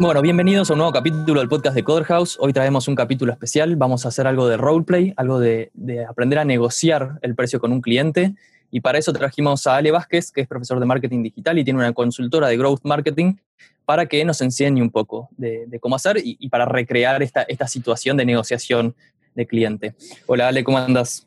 Bueno, 0.00 0.22
bienvenidos 0.22 0.70
a 0.70 0.74
un 0.74 0.78
nuevo 0.78 0.92
capítulo 0.92 1.40
del 1.40 1.48
podcast 1.48 1.74
de 1.74 1.82
Coder 1.82 2.04
House. 2.04 2.36
Hoy 2.40 2.52
traemos 2.52 2.86
un 2.86 2.94
capítulo 2.94 3.32
especial. 3.32 3.74
Vamos 3.74 4.04
a 4.04 4.10
hacer 4.10 4.28
algo 4.28 4.46
de 4.46 4.56
roleplay, 4.56 5.12
algo 5.16 5.40
de, 5.40 5.72
de, 5.74 6.04
aprender 6.04 6.38
a 6.38 6.44
negociar 6.44 7.18
el 7.20 7.34
precio 7.34 7.58
con 7.58 7.72
un 7.72 7.80
cliente. 7.80 8.36
Y 8.70 8.80
para 8.80 8.98
eso 8.98 9.12
trajimos 9.12 9.66
a 9.66 9.74
Ale 9.74 9.90
Vázquez, 9.90 10.30
que 10.30 10.42
es 10.42 10.46
profesor 10.46 10.78
de 10.78 10.86
marketing 10.86 11.24
digital 11.24 11.58
y 11.58 11.64
tiene 11.64 11.80
una 11.80 11.92
consultora 11.92 12.46
de 12.46 12.56
growth 12.56 12.82
marketing, 12.84 13.34
para 13.84 14.06
que 14.06 14.24
nos 14.24 14.40
enseñe 14.40 14.80
un 14.80 14.90
poco 14.90 15.30
de, 15.36 15.66
cómo 15.80 15.96
hacer 15.96 16.18
y, 16.18 16.36
y, 16.38 16.48
para 16.48 16.64
recrear 16.64 17.20
esta, 17.20 17.42
esta 17.42 17.66
situación 17.66 18.16
de 18.16 18.24
negociación 18.24 18.94
de 19.34 19.46
cliente. 19.48 19.94
Hola 20.26 20.46
Ale, 20.46 20.62
¿cómo 20.62 20.78
andas? 20.78 21.26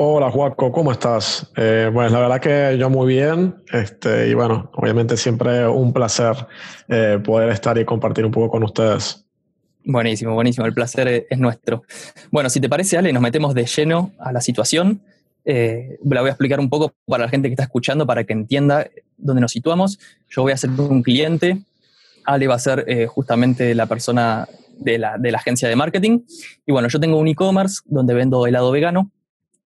Hola 0.00 0.30
Juaco, 0.30 0.70
¿cómo 0.70 0.92
estás? 0.92 1.50
Eh, 1.56 1.90
pues 1.92 2.12
la 2.12 2.20
verdad 2.20 2.40
que 2.40 2.78
yo 2.78 2.88
muy 2.88 3.08
bien, 3.08 3.56
este, 3.72 4.28
y 4.28 4.34
bueno, 4.34 4.70
obviamente 4.74 5.16
siempre 5.16 5.66
un 5.66 5.92
placer 5.92 6.36
eh, 6.86 7.18
poder 7.24 7.48
estar 7.48 7.76
y 7.76 7.84
compartir 7.84 8.24
un 8.24 8.30
poco 8.30 8.48
con 8.48 8.62
ustedes. 8.62 9.26
Buenísimo, 9.82 10.34
buenísimo, 10.34 10.66
el 10.66 10.72
placer 10.72 11.26
es 11.28 11.38
nuestro. 11.40 11.82
Bueno, 12.30 12.48
si 12.48 12.60
te 12.60 12.68
parece, 12.68 12.96
Ale, 12.96 13.12
nos 13.12 13.20
metemos 13.20 13.54
de 13.54 13.66
lleno 13.66 14.12
a 14.20 14.30
la 14.30 14.40
situación. 14.40 15.00
Eh, 15.44 15.98
la 16.08 16.20
voy 16.20 16.28
a 16.28 16.32
explicar 16.32 16.60
un 16.60 16.70
poco 16.70 16.94
para 17.04 17.24
la 17.24 17.30
gente 17.30 17.48
que 17.48 17.54
está 17.54 17.64
escuchando 17.64 18.06
para 18.06 18.22
que 18.22 18.34
entienda 18.34 18.86
dónde 19.16 19.40
nos 19.40 19.50
situamos. 19.50 19.98
Yo 20.28 20.42
voy 20.42 20.52
a 20.52 20.56
ser 20.56 20.70
un 20.78 21.02
cliente, 21.02 21.58
Ale 22.24 22.46
va 22.46 22.54
a 22.54 22.60
ser 22.60 22.84
eh, 22.86 23.08
justamente 23.08 23.74
la 23.74 23.86
persona 23.86 24.46
de 24.78 24.96
la, 24.96 25.18
de 25.18 25.32
la 25.32 25.38
agencia 25.38 25.68
de 25.68 25.74
marketing. 25.74 26.20
Y 26.66 26.70
bueno, 26.70 26.86
yo 26.86 27.00
tengo 27.00 27.18
un 27.18 27.26
e-commerce 27.26 27.80
donde 27.86 28.14
vendo 28.14 28.46
helado 28.46 28.70
vegano 28.70 29.10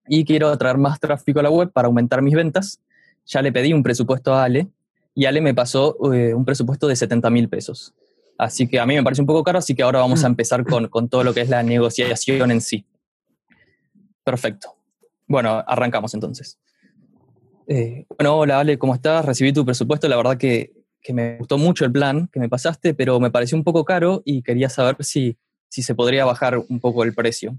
y 0.07 0.25
quiero 0.25 0.49
atraer 0.49 0.79
más 0.79 0.99
tráfico 1.01 1.41
a 1.41 1.43
la 1.43 1.51
web 1.51 1.71
para 1.73 1.87
aumentar 1.87 2.23
mis 2.23 2.35
ventas. 2.35 2.81
Ya 3.27 3.43
le 3.43 3.53
pedí 3.53 3.73
un 3.73 3.83
presupuesto 3.83 4.35
a 4.35 4.45
Ale 4.45 4.69
y 5.15 5.27
Ale 5.27 5.41
me 5.41 5.55
pasó 5.55 5.97
eh, 6.13 6.35
un 6.35 6.45
presupuesto 6.45 6.89
de 6.89 6.97
70 6.97 7.31
mil 7.31 7.49
pesos. 7.49 7.95
Así 8.39 8.67
que 8.67 8.81
a 8.81 8.87
mí 8.87 8.95
me 8.95 9.03
parece 9.03 9.23
un 9.23 9.27
poco 9.27 9.45
caro, 9.45 9.59
así 9.59 9.75
que 9.75 9.83
ahora 9.83 10.01
vamos 10.01 10.25
a 10.25 10.29
mm. 10.29 10.33
empezar 10.33 10.65
con, 10.65 10.89
con 10.89 11.09
todo 11.09 11.23
lo 11.23 11.35
que 11.35 11.43
es 11.43 11.49
la 11.49 11.63
negociación 11.63 12.51
en 12.51 12.61
sí. 12.61 12.85
Perfecto. 14.25 14.75
Bueno, 15.27 15.63
arrancamos 15.67 16.15
entonces. 16.15 16.59
Eh, 17.67 18.07
bueno, 18.19 18.37
hola 18.37 18.61
Ale, 18.61 18.79
¿cómo 18.79 18.95
estás? 18.95 19.25
Recibí 19.25 19.53
tu 19.53 19.65
presupuesto, 19.65 20.09
la 20.09 20.17
verdad 20.17 20.37
que, 20.37 20.73
que, 21.01 21.13
me 21.13 21.39
gustó 21.39 21.59
mucho 21.59 21.85
el 21.85 21.93
plan 21.93 22.29
que 22.33 22.41
me 22.41 22.49
pasaste, 22.49 22.95
pero 22.95 23.21
me 23.21 23.31
pareció 23.31 23.57
un 23.57 23.65
poco 23.65 23.85
caro 23.85 24.23
y 24.25 24.43
quería 24.43 24.69
saber 24.69 24.97
si, 25.01 25.37
si 25.69 25.83
se 25.83 25.95
podría 25.95 26.25
bajar 26.25 26.59
un 26.59 26.81
poco 26.81 27.05
el 27.05 27.15
precio. 27.15 27.57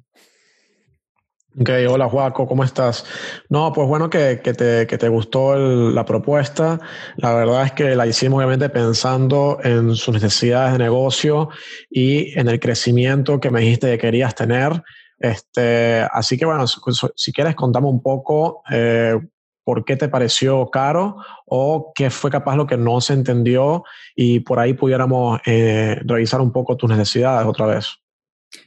Ok, 1.59 1.69
hola 1.87 2.09
Juaco, 2.09 2.47
¿cómo 2.47 2.63
estás? 2.63 3.05
No, 3.47 3.71
pues 3.73 3.87
bueno 3.87 4.09
que, 4.09 4.37
te, 4.37 5.07
gustó 5.07 5.55
la 5.55 6.03
propuesta. 6.03 6.79
La 7.17 7.35
verdad 7.35 7.65
es 7.65 7.73
que 7.73 7.95
la 7.95 8.07
hicimos 8.07 8.37
obviamente 8.37 8.69
pensando 8.69 9.59
en 9.63 9.93
sus 9.95 10.15
necesidades 10.15 10.71
de 10.71 10.79
negocio 10.79 11.49
y 11.91 12.37
en 12.39 12.47
el 12.47 12.59
crecimiento 12.59 13.39
que 13.39 13.51
me 13.51 13.61
dijiste 13.61 13.91
que 13.91 13.97
querías 13.99 14.33
tener. 14.33 14.81
Este, 15.19 16.07
así 16.11 16.39
que 16.39 16.45
bueno, 16.45 16.65
si 16.67 17.31
quieres 17.31 17.53
contame 17.53 17.85
un 17.85 18.01
poco 18.01 18.63
eh, 18.71 19.19
por 19.63 19.85
qué 19.85 19.95
te 19.95 20.09
pareció 20.09 20.71
caro 20.71 21.17
o 21.45 21.91
qué 21.93 22.09
fue 22.09 22.31
capaz 22.31 22.55
lo 22.55 22.65
que 22.65 22.77
no 22.77 22.99
se 22.99 23.13
entendió 23.13 23.83
y 24.15 24.39
por 24.39 24.57
ahí 24.57 24.73
pudiéramos 24.73 25.39
eh, 25.45 25.99
revisar 26.03 26.41
un 26.41 26.51
poco 26.51 26.75
tus 26.77 26.89
necesidades 26.89 27.45
otra 27.47 27.67
vez. 27.67 27.89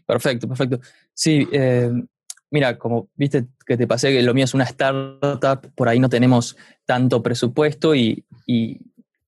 Perfecto, 0.07 0.47
perfecto. 0.47 0.79
Sí, 1.13 1.49
eh, 1.51 1.91
mira, 2.51 2.79
como 2.79 3.09
viste 3.15 3.47
que 3.67 3.77
te 3.77 3.87
pasé 3.87 4.13
que 4.13 4.23
lo 4.23 4.35
mío 4.35 4.45
es 4.45 4.55
una 4.55 4.65
startup, 4.65 5.71
por 5.75 5.89
ahí 5.89 5.99
no 5.99 6.09
tenemos 6.09 6.57
tanto 6.85 7.23
presupuesto 7.23 7.95
y, 7.95 8.25
y, 8.47 8.81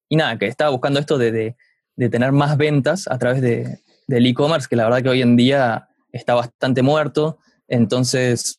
y 0.08 0.16
nada, 0.16 0.38
que 0.38 0.46
estaba 0.46 0.70
buscando 0.70 1.00
esto 1.00 1.18
de, 1.18 1.56
de, 1.96 2.08
tener 2.08 2.32
más 2.32 2.56
ventas 2.56 3.08
a 3.08 3.18
través 3.18 3.42
de, 3.42 3.80
del 4.06 4.26
e-commerce, 4.26 4.68
que 4.68 4.76
la 4.76 4.84
verdad 4.84 5.02
que 5.02 5.08
hoy 5.08 5.22
en 5.22 5.36
día 5.36 5.88
está 6.12 6.34
bastante 6.34 6.82
muerto. 6.82 7.38
Entonces, 7.66 8.58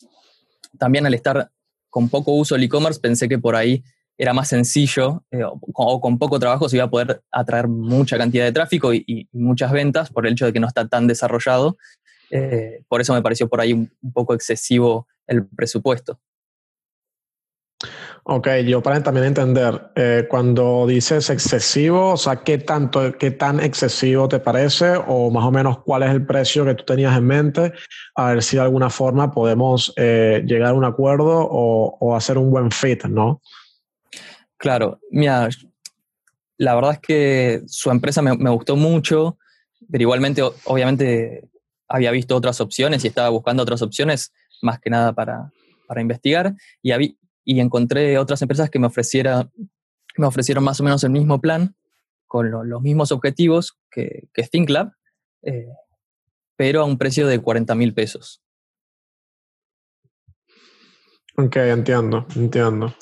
también 0.78 1.06
al 1.06 1.14
estar 1.14 1.52
con 1.90 2.10
poco 2.10 2.34
uso 2.34 2.56
del 2.56 2.66
e-commerce, 2.66 3.00
pensé 3.00 3.28
que 3.28 3.40
por 3.40 3.56
ahí 3.56 3.84
era 4.20 4.34
más 4.34 4.50
sencillo 4.50 5.24
eh, 5.32 5.44
o, 5.46 6.02
con 6.02 6.20
poco 6.20 6.40
trabajo 6.40 6.68
se 6.68 6.76
iba 6.76 6.86
a 6.86 6.90
poder 6.90 7.22
atraer 7.32 7.70
mucha 7.70 8.18
cantidad 8.18 8.44
de 8.44 8.52
tráfico 8.52 8.94
y, 8.94 9.28
muchas 9.32 9.72
ventas 9.72 10.12
por 10.12 10.28
el 10.28 10.34
hecho 10.34 10.46
de 10.46 10.54
que 10.54 10.60
no 10.60 10.68
está 10.68 10.88
tan 10.88 11.08
desarrollado 11.08 11.78
eh, 12.32 12.84
por 12.88 13.02
eso 13.02 13.14
me 13.14 13.22
pareció 13.22 13.48
por 13.48 13.62
ahí 13.62 13.74
un, 13.74 13.92
un, 14.02 14.14
poco 14.14 14.34
excesivo 14.34 15.08
el 15.28 15.46
presupuesto. 15.46 16.20
Ok, 18.32 18.48
yo 18.66 18.84
para 18.84 19.02
también 19.02 19.28
entender, 19.28 19.92
eh, 19.96 20.28
cuando 20.30 20.86
dices 20.86 21.30
excesivo, 21.30 22.12
o 22.12 22.18
sea, 22.18 22.44
¿qué, 22.44 22.58
tanto, 22.58 23.18
¿qué 23.18 23.32
tan 23.32 23.60
excesivo 23.60 24.28
te 24.28 24.40
parece 24.40 24.98
o 25.08 25.32
más 25.32 25.46
o 25.46 25.52
menos 25.52 25.80
cuál 25.80 26.04
es 26.04 26.12
el 26.12 26.26
precio 26.26 26.66
que 26.66 26.76
tú 26.76 26.84
tenías 26.84 27.18
en 27.18 27.26
mente? 27.26 27.74
A 28.16 28.34
ver 28.34 28.44
si 28.44 28.58
de 28.58 28.64
alguna 28.64 28.90
forma 28.90 29.32
podemos 29.32 29.94
eh, 29.96 30.44
llegar 30.46 30.72
a 30.72 30.74
un 30.74 30.84
acuerdo 30.84 31.40
o, 31.40 31.98
o, 32.00 32.16
hacer 32.16 32.38
un 32.38 32.52
buen 32.52 32.70
fit, 32.72 33.06
¿no? 33.06 33.42
Claro, 34.58 35.00
mira, 35.10 35.50
la 36.58 36.76
verdad 36.76 36.92
es 36.92 37.00
que 37.00 37.62
su 37.68 37.90
empresa 37.90 38.22
me, 38.22 38.36
me 38.38 38.50
gustó 38.50 38.76
mucho, 38.76 39.38
pero 39.90 40.02
igualmente, 40.04 40.44
obviamente, 40.66 41.50
había 41.90 42.12
visto 42.12 42.36
otras 42.36 42.62
opciones 42.62 43.04
y 43.04 43.08
estaba 43.08 43.30
buscando 43.30 43.64
otras 43.64 43.82
opciones, 43.82 44.32
más 44.62 44.80
que 44.80 44.90
nada 44.90 45.14
para, 45.14 45.52
para 45.88 46.02
investigar, 46.02 46.56
y, 46.82 46.92
habí, 46.92 47.18
y 47.44 47.60
encontré 47.60 48.18
otras 48.18 48.42
empresas 48.42 48.70
que 48.70 48.80
me, 48.80 48.88
ofreciera, 48.88 49.50
me 50.18 50.28
ofrecieron 50.28 50.64
más 50.64 50.80
o 50.80 50.84
menos 50.84 51.04
el 51.04 51.10
mismo 51.10 51.42
plan, 51.42 51.76
con 52.28 52.52
lo, 52.52 52.64
los 52.64 52.82
mismos 52.82 53.12
objetivos 53.12 53.78
que, 53.90 54.30
que 54.34 54.44
ThinkLab, 54.44 54.92
eh, 55.42 55.68
pero 56.56 56.82
a 56.82 56.86
un 56.86 56.98
precio 56.98 57.26
de 57.28 57.40
40 57.40 57.74
mil 57.76 57.94
pesos. 57.94 58.44
Ok, 61.36 61.56
entiendo, 61.56 62.28
entiendo. 62.36 62.94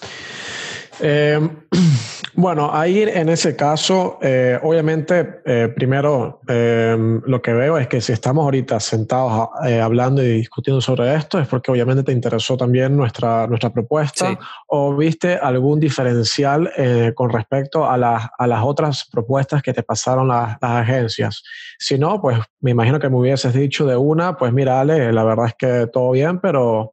Eh, 1.00 1.40
bueno, 2.38 2.70
ahí 2.72 3.02
en 3.02 3.30
ese 3.30 3.56
caso, 3.56 4.20
eh, 4.22 4.60
obviamente, 4.62 5.42
eh, 5.44 5.74
primero 5.76 6.40
eh, 6.48 6.96
lo 7.26 7.42
que 7.42 7.52
veo 7.52 7.80
es 7.80 7.88
que 7.88 8.00
si 8.00 8.14
estamos 8.14 8.44
ahorita 8.44 8.80
sentados 8.80 9.50
eh, 9.66 9.82
hablando 9.82 10.22
y 10.22 10.28
discutiendo 10.28 10.80
sobre 10.80 11.16
esto, 11.16 11.40
es 11.40 11.48
porque 11.48 11.72
obviamente 11.72 12.04
te 12.04 12.12
interesó 12.12 12.56
también 12.56 12.96
nuestra, 12.96 13.48
nuestra 13.48 13.72
propuesta 13.72 14.30
sí. 14.30 14.38
o 14.68 14.96
viste 14.96 15.34
algún 15.36 15.80
diferencial 15.80 16.72
eh, 16.78 17.12
con 17.16 17.32
respecto 17.32 17.90
a, 17.90 17.98
la, 17.98 18.32
a, 18.38 18.46
las 18.46 18.64
otras 18.64 19.10
propuestas 19.12 19.64
que 19.64 19.74
te 19.74 19.82
pasaron 19.82 20.28
las, 20.28 20.58
las 20.62 20.72
agencias. 20.84 21.42
Si 21.80 21.98
no, 21.98 22.22
pues 22.22 22.38
me 22.60 22.70
imagino 22.70 23.00
que 23.00 23.10
me 23.10 23.18
hubieses 23.18 23.52
dicho 23.52 23.88
de 23.88 23.98
una, 23.98 24.38
pues 24.38 24.54
mira, 24.54 24.80
Ale, 24.80 25.12
la 25.12 25.24
verdad 25.24 25.48
es 25.48 25.56
que 25.56 25.88
todo 25.92 26.12
bien, 26.12 26.40
pero 26.40 26.92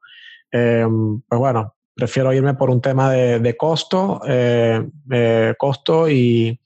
pues 0.51 1.39
bueno, 1.39 1.75
prefiero 1.95 2.33
irme 2.33 2.55
por 2.55 2.71
un 2.71 2.81
tema 2.81 3.11
de, 3.13 3.39
de 3.39 3.57
costo, 3.57 4.21
eh, 4.27 4.83
eh, 5.11 5.55
costo 5.57 6.09
y, 6.09 6.61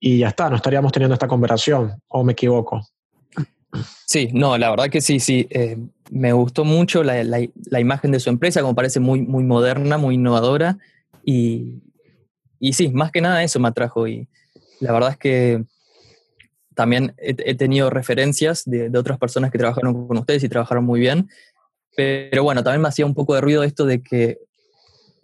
y, 0.00 0.18
ya 0.18 0.28
está, 0.28 0.48
no 0.48 0.56
estaríamos 0.56 0.90
teniendo 0.92 1.14
esta 1.14 1.28
conversación, 1.28 2.00
o 2.08 2.24
me 2.24 2.32
equivoco. 2.32 2.80
Sí, 4.06 4.30
no, 4.32 4.56
la 4.56 4.70
verdad 4.70 4.88
que 4.88 5.00
sí, 5.00 5.20
sí. 5.20 5.46
Eh, 5.50 5.76
me 6.10 6.32
gustó 6.32 6.64
mucho 6.64 7.02
la, 7.02 7.24
la, 7.24 7.80
imagen 7.80 8.12
de 8.12 8.20
su 8.20 8.30
empresa, 8.30 8.60
como 8.62 8.74
parece 8.74 9.00
muy, 9.00 9.22
muy 9.22 9.44
moderna, 9.44 9.98
muy 9.98 10.14
innovadora. 10.14 10.78
Y, 11.24 11.82
y 12.60 12.74
sí, 12.74 12.88
más 12.88 13.10
que 13.10 13.20
nada 13.20 13.42
eso 13.42 13.58
me 13.58 13.68
atrajo. 13.68 14.06
Y 14.06 14.28
la 14.80 14.92
verdad 14.92 15.10
es 15.10 15.16
que 15.16 15.64
también 16.74 17.14
he, 17.18 17.34
he 17.44 17.54
tenido 17.54 17.90
referencias 17.90 18.62
de, 18.64 18.90
de, 18.90 18.98
otras 18.98 19.18
personas 19.18 19.50
que 19.50 19.58
trabajaron 19.58 20.06
con 20.06 20.18
ustedes 20.18 20.44
y 20.44 20.48
trabajaron 20.48 20.84
muy 20.84 21.00
bien. 21.00 21.28
Pero 21.96 22.44
bueno, 22.44 22.62
también 22.62 22.82
me 22.82 22.88
hacía 22.88 23.06
un 23.06 23.14
poco 23.14 23.34
de 23.34 23.40
ruido 23.40 23.64
esto 23.64 23.86
de 23.86 24.02
que 24.02 24.38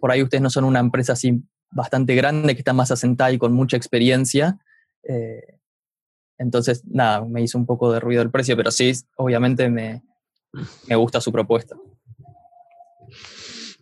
por 0.01 0.11
ahí 0.11 0.21
ustedes 0.21 0.41
no 0.41 0.49
son 0.49 0.65
una 0.65 0.79
empresa 0.79 1.13
así 1.13 1.41
bastante 1.71 2.15
grande, 2.15 2.53
que 2.55 2.59
está 2.59 2.73
más 2.73 2.91
asentada 2.91 3.31
y 3.31 3.37
con 3.37 3.53
mucha 3.53 3.77
experiencia. 3.77 4.57
Eh, 5.03 5.59
entonces, 6.37 6.83
nada, 6.85 7.23
me 7.23 7.41
hizo 7.41 7.57
un 7.57 7.65
poco 7.65 7.93
de 7.93 7.99
ruido 7.99 8.21
el 8.21 8.31
precio, 8.31 8.57
pero 8.57 8.71
sí, 8.71 8.91
obviamente 9.15 9.69
me, 9.69 10.03
me 10.87 10.95
gusta 10.95 11.21
su 11.21 11.31
propuesta. 11.31 11.77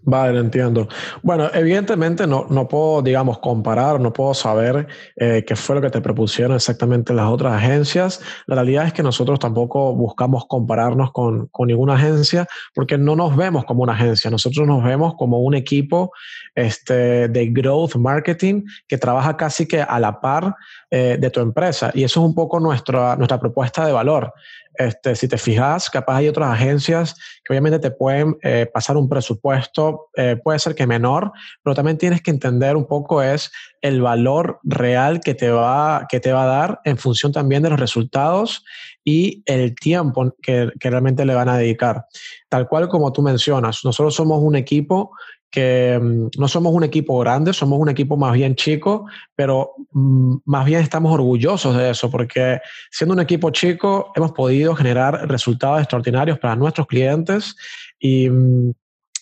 Vale, 0.02 0.40
entiendo. 0.40 0.88
Bueno, 1.22 1.50
evidentemente 1.54 2.26
no, 2.26 2.48
no 2.50 2.68
puedo, 2.68 3.02
digamos, 3.02 3.40
comparar, 3.40 4.00
no 4.00 4.14
puedo 4.14 4.34
saber 4.34 4.88
eh, 5.18 5.44
qué 5.46 5.56
fue 5.58 5.76
lo 5.76 5.82
que 5.82 5.90
te 5.90 6.00
propusieron 6.00 6.56
exactamente 6.56 7.14
las 7.14 7.28
otras 7.28 7.54
agencias. 7.54 8.22
La 8.48 8.56
realidad 8.56 8.88
es 8.88 8.94
que 8.94 9.04
nosotros 9.04 9.40
tampoco 9.40 9.94
buscamos 9.94 10.46
compararnos 10.48 11.12
con, 11.12 11.48
con 11.48 11.68
ninguna 11.68 11.96
agencia 11.96 12.48
porque 12.74 12.98
no 12.98 13.16
nos 13.16 13.36
vemos 13.36 13.66
como 13.66 13.84
una 13.84 13.94
agencia, 13.94 14.32
nosotros 14.32 14.66
nos 14.66 14.84
vemos 14.84 15.16
como 15.16 15.40
un 15.40 15.54
equipo 15.54 16.12
este, 16.56 17.28
de 17.28 17.48
growth 17.48 17.96
marketing 17.96 18.64
que 18.88 18.98
trabaja 18.98 19.36
casi 19.36 19.68
que 19.68 19.82
a 19.82 20.00
la 20.00 20.22
par 20.22 20.56
eh, 20.92 21.18
de 21.20 21.30
tu 21.30 21.42
empresa 21.42 21.92
y 21.94 22.04
eso 22.04 22.22
es 22.22 22.26
un 22.26 22.34
poco 22.34 22.60
nuestra, 22.60 23.16
nuestra 23.18 23.40
propuesta 23.40 23.86
de 23.86 23.92
valor. 23.92 24.34
Este, 24.76 25.16
si 25.16 25.28
te 25.28 25.38
fijas, 25.38 25.90
capaz 25.90 26.18
hay 26.18 26.28
otras 26.28 26.50
agencias 26.50 27.16
que 27.44 27.54
obviamente 27.54 27.80
te 27.80 27.92
pueden 27.92 28.38
eh, 28.44 28.66
pasar 28.74 28.98
un 28.98 29.10
presupuesto, 29.10 30.10
eh, 30.16 30.38
puede 30.42 30.60
ser 30.60 30.76
que 30.76 30.88
menor, 30.88 31.32
pero 31.64 31.76
también 31.76 31.98
tienes 31.98 32.22
que 32.22 32.32
entender 32.32 32.76
un 32.76 32.86
poco 32.86 33.22
es 33.22 33.52
el 33.82 34.02
valor 34.02 34.60
real 34.64 35.20
que 35.20 35.36
te 35.36 35.50
va, 35.50 36.06
que 36.10 36.20
te 36.20 36.32
va 36.32 36.44
a 36.44 36.48
dar 36.48 36.82
en 36.86 36.98
función 36.98 37.32
también 37.32 37.64
de 37.64 37.70
los 37.70 37.80
resultados 37.80 38.64
y 39.04 39.44
el 39.46 39.76
tiempo 39.76 40.34
que, 40.42 40.72
que 40.80 40.90
realmente 40.90 41.26
le 41.26 41.36
van 41.36 41.50
a 41.50 41.58
dedicar. 41.58 42.06
Tal 42.48 42.68
cual 42.68 42.88
como 42.88 43.12
tú 43.12 43.22
mencionas, 43.22 43.84
nosotros 43.84 44.16
somos 44.16 44.42
un 44.42 44.56
equipo 44.56 45.12
que 45.52 46.00
mm, 46.02 46.40
no 46.40 46.48
somos 46.48 46.74
un 46.74 46.84
equipo 46.84 47.18
grande, 47.20 47.54
somos 47.54 47.80
un 47.80 47.90
equipo 47.90 48.18
más 48.18 48.34
bien 48.34 48.56
chico, 48.56 49.06
pero 49.36 49.74
mm, 49.92 50.38
más 50.46 50.66
bien 50.66 50.82
estamos 50.82 51.14
orgullosos 51.14 51.76
de 51.76 51.92
eso, 51.92 52.10
porque 52.10 52.60
siendo 52.92 53.14
un 53.14 53.20
equipo 53.20 53.50
chico 53.52 54.12
hemos 54.16 54.32
podido 54.32 54.76
generar 54.76 55.28
resultados 55.28 55.80
extraordinarios 55.80 56.40
para 56.40 56.56
nuestros 56.56 56.88
clientes 56.88 57.56
y, 58.00 58.30
mm, 58.30 58.72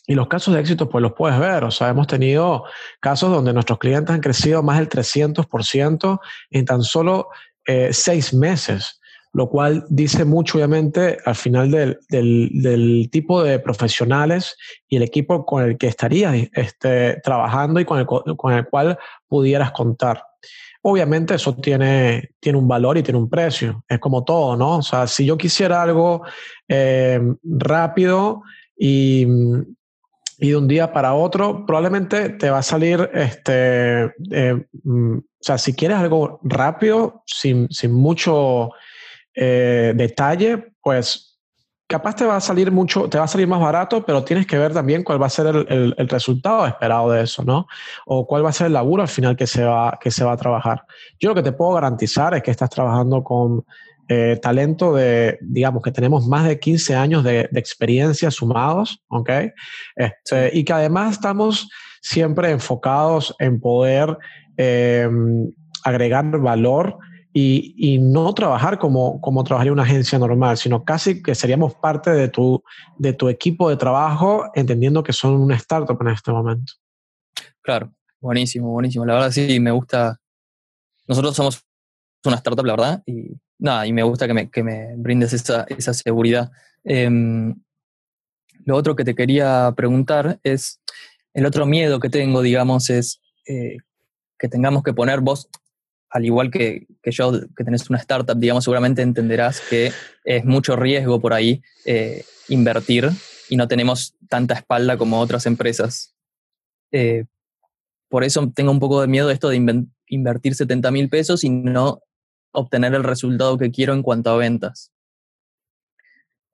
y 0.08 0.16
los 0.16 0.28
casos 0.28 0.54
de 0.54 0.62
éxito 0.62 0.90
pues 0.90 1.02
los 1.02 1.14
puedes 1.14 1.38
ver, 1.40 1.64
o 1.64 1.72
sea, 1.72 1.90
hemos 1.90 2.08
tenido 2.08 2.64
casos 3.00 3.30
donde 3.30 3.54
nuestros 3.54 3.78
clientes 3.78 4.14
han 4.14 4.22
crecido 4.22 4.64
más 4.64 4.78
del 4.80 4.90
300% 4.90 6.20
en 6.52 6.66
tan 6.66 6.82
solo 6.84 7.28
eh, 7.66 7.90
seis 7.92 8.34
meses 8.34 9.02
lo 9.38 9.50
cual 9.50 9.86
dice 9.88 10.26
mucho 10.26 10.58
obviamente 10.58 11.20
al 11.24 11.36
final 11.36 11.70
del, 11.70 12.00
del, 12.10 13.08
tipo 13.12 13.44
de 13.44 13.60
profesionales 13.60 14.58
y 14.90 14.96
el 14.96 15.04
equipo 15.04 15.46
con 15.46 15.64
el 15.64 15.78
que 15.78 15.86
estarías 15.86 16.36
este, 16.54 17.22
trabajando 17.24 17.80
y 17.80 17.86
con 17.86 18.00
el, 18.00 18.08
con 18.08 18.54
el 18.54 18.68
cual 18.68 18.98
pudieras 19.28 19.72
contar. 19.74 20.24
Obviamente 20.82 21.36
eso 21.36 21.56
tiene, 21.56 22.32
tiene 22.40 22.58
un 22.58 22.68
valor 22.68 22.98
y 22.98 23.04
tiene 23.04 23.20
un 23.20 23.30
precio, 23.30 23.84
es 23.88 24.00
como 24.00 24.24
todo, 24.24 24.58
¿no? 24.58 24.78
O 24.78 24.82
sea, 24.82 25.06
si 25.06 25.24
yo 25.24 25.38
quisiera 25.38 25.84
algo 25.84 26.24
eh, 26.68 27.22
rápido 27.44 28.42
y, 28.76 29.28
y, 30.40 30.50
de 30.50 30.56
un 30.56 30.68
día 30.68 30.92
para 30.92 31.14
otro, 31.14 31.64
probablemente 31.64 32.30
te 32.30 32.50
va 32.50 32.58
a 32.58 32.64
salir, 32.64 33.08
este, 33.14 34.06
eh, 34.32 34.66
mm, 34.84 35.18
o 35.18 35.42
sea, 35.42 35.60
si 35.60 35.76
quieres 35.76 35.98
algo 35.98 36.40
rápido, 36.42 37.22
sin, 37.28 37.70
sin 37.70 37.92
mucho 37.94 38.72
eh, 39.40 39.94
detalle, 39.96 40.74
pues 40.82 41.40
capaz 41.88 42.16
te 42.16 42.26
va 42.26 42.36
a 42.36 42.42
salir 42.42 42.72
mucho, 42.72 43.08
te 43.08 43.18
va 43.18 43.26
a 43.26 43.28
salir 43.28 43.48
más 43.48 43.62
barato, 43.62 44.04
pero 44.04 44.24
tienes 44.24 44.48
que 44.48 44.58
ver 44.58 44.74
también 44.74 45.04
cuál 45.04 45.22
va 45.22 45.28
a 45.28 45.30
ser 45.30 45.46
el, 45.48 45.96
el, 45.96 46.10
resultado 46.10 46.66
esperado 46.66 47.12
de 47.12 47.22
eso, 47.22 47.44
¿no? 47.44 47.68
O 48.08 48.26
cuál 48.26 48.44
va 48.44 48.50
a 48.50 48.54
ser 48.54 48.68
el 48.68 48.74
laburo 48.74 49.04
al 49.04 49.08
final 49.08 49.38
que 49.38 49.48
se 49.48 49.64
va, 49.64 49.98
que 50.02 50.12
se 50.12 50.26
va 50.26 50.34
a 50.34 50.38
trabajar. 50.38 50.84
Yo 51.20 51.30
lo 51.30 51.36
que 51.36 51.44
te 51.44 51.54
puedo 51.54 51.74
garantizar 51.74 52.34
es 52.34 52.42
que 52.42 52.52
estás 52.52 52.70
trabajando 52.70 53.24
con 53.24 53.64
eh, 54.10 54.40
talento 54.42 54.94
de, 54.96 55.38
digamos, 55.42 55.84
que 55.84 55.92
tenemos 55.92 56.28
más 56.28 56.48
de 56.48 56.60
15 56.60 56.96
años 56.96 57.24
de, 57.24 57.48
de 57.52 57.60
experiencia 57.60 58.32
sumados, 58.32 59.04
¿ok? 59.10 59.30
Este, 59.96 60.50
y 60.58 60.66
que 60.66 60.74
además 60.74 61.14
estamos 61.14 61.70
siempre 62.02 62.52
enfocados 62.52 63.36
en 63.40 63.62
poder 63.62 64.18
eh, 64.58 65.08
agregar 65.84 66.26
valor 66.40 66.98
y, 67.40 68.00
no 68.00 68.34
trabajar 68.34 68.80
como, 68.80 69.22
como 69.22 69.44
trabajaría 69.44 69.72
una 69.72 69.84
agencia 69.84 70.18
normal, 70.18 70.58
sino 70.58 70.84
casi 70.84 71.22
que 71.22 71.36
seríamos 71.36 71.76
parte 71.76 72.10
de 72.10 72.30
tu, 72.30 72.64
de 72.98 73.14
tu 73.14 73.30
equipo 73.30 73.70
de 73.70 73.78
trabajo, 73.78 74.50
entendiendo 74.56 75.04
que 75.04 75.14
son 75.14 75.36
una 75.36 75.56
startup 75.56 75.98
en 76.02 76.08
este 76.08 76.32
momento. 76.32 76.74
Claro, 77.62 77.94
buenísimo, 78.20 78.72
buenísimo. 78.72 79.06
La 79.06 79.14
verdad 79.14 79.32
sí, 79.32 79.60
me 79.60 79.72
gusta. 79.72 80.20
Nosotros 81.08 81.36
somos 81.36 81.64
una 82.26 82.38
startup, 82.38 82.66
la 82.66 82.74
verdad, 82.74 83.04
y 83.06 83.38
nada, 83.60 83.86
y 83.86 83.94
me 83.94 84.04
gusta 84.04 84.26
que 84.26 84.34
me, 84.34 84.50
que 84.50 84.64
me 84.64 84.96
brindes 84.98 85.32
esa, 85.34 85.66
esa 85.70 85.94
seguridad. 85.94 86.52
Em, 86.84 87.54
lo 88.66 88.76
otro 88.76 88.96
que 88.96 89.04
te 89.04 89.14
quería 89.14 89.72
preguntar 89.78 90.40
es, 90.44 90.82
el 91.34 91.46
otro 91.46 91.68
miedo 91.68 92.00
que 92.00 92.10
tengo, 92.10 92.42
digamos, 92.42 92.90
es 92.90 93.22
eh, 93.48 93.78
que 94.40 94.50
tengamos 94.50 94.82
que 94.82 94.94
poner 94.94 95.22
vos, 95.22 95.50
al 96.10 96.26
igual 96.26 96.52
que, 96.52 96.88
yo, 97.04 97.32
que 97.56 97.64
tenés 97.64 97.90
una 97.90 98.00
startup, 98.00 98.38
digamos, 98.38 98.64
seguramente 98.64 99.02
entenderás 99.02 99.62
que 99.62 99.92
es 100.24 100.46
mucho 100.46 100.76
riesgo 100.76 101.20
por 101.20 101.34
ahí 101.34 101.62
eh, 101.86 102.24
invertir 102.50 103.10
y 103.50 103.58
no 103.58 103.68
tenemos 103.68 104.16
tanta 104.30 104.54
espalda 104.54 104.98
como 104.98 105.20
otras 105.20 105.46
empresas. 105.46 106.16
Eh, 106.92 107.26
por 108.10 108.24
eso 108.24 108.52
tengo 108.56 108.72
un 108.72 108.80
poco 108.80 109.02
de 109.02 109.08
miedo 109.08 109.30
esto 109.30 109.50
de 109.50 109.86
invertir 110.08 110.56
70 110.56 110.92
mil 110.92 111.10
pesos 111.10 111.44
y 111.44 111.50
no 111.50 112.02
obtener 112.52 112.94
el 112.94 113.04
resultado 113.04 113.58
que 113.58 113.72
quiero 113.72 113.94
en 113.94 114.02
cuanto 114.02 114.30
a 114.30 114.38
ventas. 114.38 114.92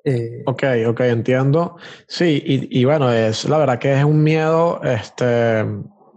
Eh, 0.05 0.43
ok, 0.45 0.63
ok, 0.87 0.99
entiendo. 1.01 1.77
Sí, 2.07 2.41
y, 2.45 2.79
y, 2.79 2.83
bueno, 2.83 3.11
es 3.11 3.45
la 3.45 3.57
verdad 3.57 3.79
que 3.79 3.97
es 3.97 4.03
un 4.03 4.21
miedo 4.21 4.81
este, 4.83 5.65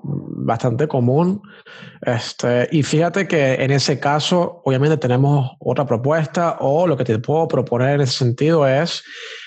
bastante 0.06 0.86
común. 0.88 1.42
Este, 2.02 2.68
y 2.70 2.82
fíjate 2.82 3.26
que 3.26 3.54
en 3.54 3.70
ese 3.70 3.98
caso, 3.98 4.62
obviamente 4.64 4.96
tenemos 4.96 5.52
otra 5.58 5.86
propuesta 5.86 6.58
o 6.60 6.86
lo 6.86 6.96
que 6.96 7.04
te 7.04 7.18
puedo 7.18 7.48
proponer 7.48 7.96
en 7.96 8.00
ese 8.02 8.18
sentido 8.18 8.66
es 8.66 9.02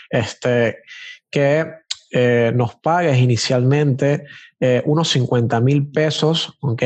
este, 0.09 0.79
que 1.29 1.65
eh, 2.11 2.51
nos 2.55 2.75
pagues 2.75 3.17
inicialmente 3.19 4.25
eh, 4.61 4.81
unos 4.85 5.09
50 5.09 5.59
mil 5.61 5.87
pesos, 5.87 6.57
¿ok? 6.61 6.83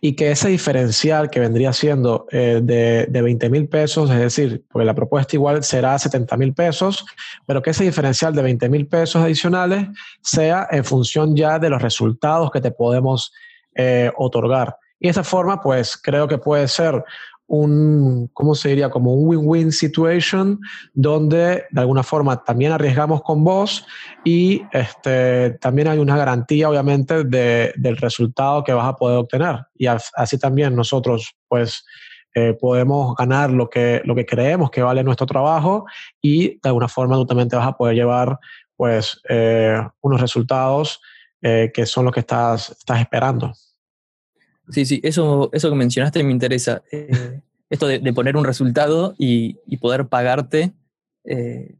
Y 0.00 0.14
que 0.14 0.30
ese 0.30 0.48
diferencial 0.48 1.28
que 1.28 1.40
vendría 1.40 1.72
siendo 1.72 2.26
eh, 2.30 2.60
de, 2.62 3.06
de 3.08 3.22
20 3.22 3.50
mil 3.50 3.68
pesos, 3.68 4.10
es 4.10 4.18
decir, 4.18 4.64
porque 4.70 4.84
la 4.86 4.94
propuesta 4.94 5.34
igual 5.36 5.64
será 5.64 5.98
70 5.98 6.36
mil 6.36 6.54
pesos, 6.54 7.04
pero 7.44 7.62
que 7.62 7.70
ese 7.70 7.84
diferencial 7.84 8.34
de 8.34 8.42
20 8.42 8.68
mil 8.68 8.86
pesos 8.86 9.22
adicionales 9.22 9.88
sea 10.22 10.68
en 10.70 10.84
función 10.84 11.34
ya 11.34 11.58
de 11.58 11.70
los 11.70 11.82
resultados 11.82 12.50
que 12.50 12.60
te 12.60 12.70
podemos 12.70 13.32
otorgar. 14.16 14.76
Y 14.98 15.08
de 15.08 15.10
esa 15.10 15.22
forma, 15.22 15.60
pues 15.60 15.98
creo 15.98 16.26
que 16.26 16.38
puede 16.38 16.66
ser 16.66 17.04
un, 17.48 18.28
¿cómo 18.32 18.54
se 18.54 18.70
diría? 18.70 18.90
Como 18.90 19.14
un 19.14 19.28
win-win 19.28 19.72
situation 19.72 20.60
donde 20.92 21.64
de 21.70 21.80
alguna 21.80 22.02
forma 22.02 22.42
también 22.42 22.72
arriesgamos 22.72 23.22
con 23.22 23.44
vos 23.44 23.86
y 24.24 24.62
este, 24.72 25.50
también 25.60 25.88
hay 25.88 25.98
una 25.98 26.16
garantía 26.16 26.68
obviamente 26.68 27.24
de, 27.24 27.72
del 27.76 27.96
resultado 27.96 28.64
que 28.64 28.72
vas 28.72 28.86
a 28.86 28.96
poder 28.96 29.18
obtener. 29.18 29.60
Y 29.74 29.86
así 29.86 30.38
también 30.38 30.74
nosotros 30.74 31.36
pues 31.48 31.84
eh, 32.34 32.52
podemos 32.52 33.14
ganar 33.16 33.50
lo 33.50 33.70
que, 33.70 34.02
lo 34.04 34.14
que 34.14 34.26
creemos 34.26 34.70
que 34.70 34.82
vale 34.82 35.02
nuestro 35.02 35.26
trabajo 35.26 35.86
y 36.20 36.48
de 36.48 36.68
alguna 36.68 36.88
forma 36.88 37.16
tú 37.16 37.26
también 37.26 37.48
te 37.48 37.56
vas 37.56 37.66
a 37.66 37.76
poder 37.76 37.94
llevar 37.94 38.38
pues 38.76 39.20
eh, 39.28 39.80
unos 40.02 40.20
resultados 40.20 41.00
eh, 41.40 41.70
que 41.72 41.86
son 41.86 42.04
los 42.04 42.12
que 42.12 42.20
estás, 42.20 42.70
estás 42.70 43.00
esperando. 43.00 43.52
Sí, 44.70 44.84
sí, 44.84 45.00
eso, 45.02 45.50
eso 45.52 45.70
que 45.70 45.76
mencionaste 45.76 46.22
me 46.24 46.32
interesa. 46.32 46.82
Eh, 46.90 47.40
esto 47.70 47.86
de, 47.86 48.12
poner 48.12 48.36
un 48.36 48.44
resultado 48.44 49.14
y, 49.18 49.54
poder 49.78 50.06
pagarte 50.06 50.72
eh, 51.24 51.76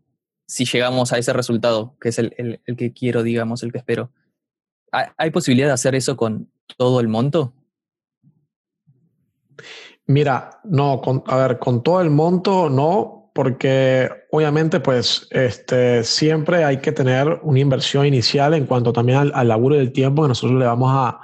si 0.47 0.65
llegamos 0.65 1.13
a 1.13 1.19
ese 1.19 1.33
resultado, 1.33 1.97
que 2.01 2.09
es 2.09 2.19
el, 2.19 2.61
que 2.77 2.93
quiero, 2.93 3.23
digamos, 3.23 3.63
el 3.63 3.73
que 3.73 3.79
espero. 3.79 4.11
¿Hay, 4.93 5.31
posibilidad 5.31 5.69
de 5.69 5.75
hacer 5.75 5.95
eso 5.95 6.17
con 6.17 6.51
todo 6.77 7.01
el 7.01 7.09
monto? 7.09 7.53
Mira, 10.07 10.61
no, 10.65 11.03
a 11.27 11.37
ver, 11.37 11.59
con 11.59 11.83
todo 11.83 12.01
el 12.01 12.11
monto 12.11 12.71
no, 12.71 13.33
porque 13.35 14.09
obviamente 14.31 14.81
pues 14.81 15.27
este, 15.33 16.05
siempre 16.05 16.65
hay 16.65 16.79
que 16.79 16.93
tener 16.93 17.41
una 17.43 17.59
inversión 17.59 18.07
inicial 18.07 18.55
en 18.55 18.67
cuanto 18.67 18.93
también 18.93 19.19
al, 19.19 19.33
al 19.35 19.49
laburo 19.49 19.75
del 19.75 19.93
tiempo 19.93 20.23
que 20.23 20.29
nosotros 20.29 20.59
le 20.59 20.65
vamos 20.65 20.91
a, 20.95 21.21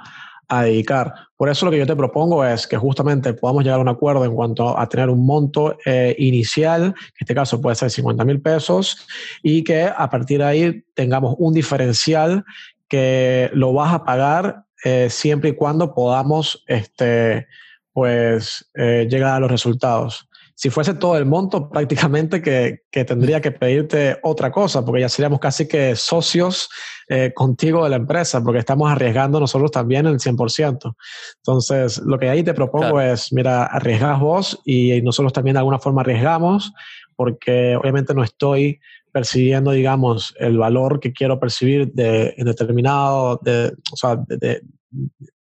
a 0.47 0.63
dedicar. 0.63 1.13
Por 1.43 1.49
eso 1.49 1.65
lo 1.65 1.73
que 1.73 1.77
yo 1.77 1.85
te 1.85 1.97
propongo 1.97 2.45
es 2.45 2.65
que 2.65 2.77
justamente 2.77 3.33
podamos 3.33 3.65
llegar 3.65 3.77
a 3.77 3.81
un 3.81 3.89
acuerdo 3.89 4.23
en 4.23 4.33
cuanto 4.33 4.79
a 4.79 4.87
tener 4.87 5.09
un 5.09 5.25
monto 5.25 5.77
eh, 5.85 6.15
inicial, 6.17 6.93
que 6.93 6.99
en 6.99 7.17
este 7.19 7.35
caso 7.35 7.59
puede 7.59 7.75
ser 7.75 7.91
50 7.91 8.23
mil 8.23 8.39
pesos, 8.39 9.05
y 9.41 9.61
que 9.61 9.83
a 9.83 10.09
partir 10.09 10.37
de 10.37 10.45
ahí 10.45 10.85
tengamos 10.93 11.35
un 11.39 11.53
diferencial 11.53 12.45
que 12.87 13.51
lo 13.51 13.73
vas 13.73 13.93
a 13.93 14.05
pagar 14.05 14.63
eh, 14.85 15.09
siempre 15.09 15.49
y 15.49 15.53
cuando 15.53 15.93
podamos 15.93 16.63
este, 16.65 17.45
pues, 17.91 18.71
eh, 18.75 19.05
llegar 19.09 19.35
a 19.35 19.39
los 19.41 19.51
resultados 19.51 20.29
si 20.63 20.69
fuese 20.69 20.93
todo 20.93 21.17
el 21.17 21.25
monto, 21.25 21.69
prácticamente 21.73 22.41
que, 22.41 22.83
que, 22.89 23.03
tendría 23.03 23.41
que 23.41 23.51
pedirte 23.51 24.17
otra 24.23 24.49
cosa, 24.49 24.85
porque 24.85 25.01
ya 25.01 25.09
seríamos 25.09 25.41
casi 25.41 25.67
que 25.67 25.93
socios 25.97 26.69
eh, 27.09 27.33
contigo 27.35 27.83
de 27.83 27.89
la 27.89 27.97
empresa, 27.97 28.41
porque 28.41 28.59
estamos 28.59 28.89
arriesgando 28.89 29.41
nosotros 29.41 29.71
también 29.71 30.05
el 30.05 30.19
100%. 30.19 30.95
Entonces, 31.35 31.97
lo 32.05 32.17
que 32.17 32.29
ahí 32.29 32.43
te 32.43 32.53
propongo 32.53 33.01
es, 33.01 33.33
mira, 33.33 33.65
arriesgas 33.65 34.21
vos 34.21 34.61
y 34.63 35.01
nosotros 35.01 35.33
también 35.33 35.55
de 35.55 35.59
alguna 35.59 35.79
forma 35.79 35.99
arriesgamos, 35.99 36.71
porque 37.17 37.75
obviamente 37.75 38.13
no 38.13 38.23
estoy 38.23 38.79
percibiendo, 39.11 39.71
digamos, 39.71 40.33
el 40.39 40.57
valor 40.57 41.01
que 41.01 41.11
quiero 41.11 41.41
percibir 41.41 41.91
de, 41.91 42.35
en 42.37 42.45
determinado, 42.45 43.37
de, 43.43 43.73
o 43.91 43.97
sea, 43.97 44.15
de, 44.15 44.61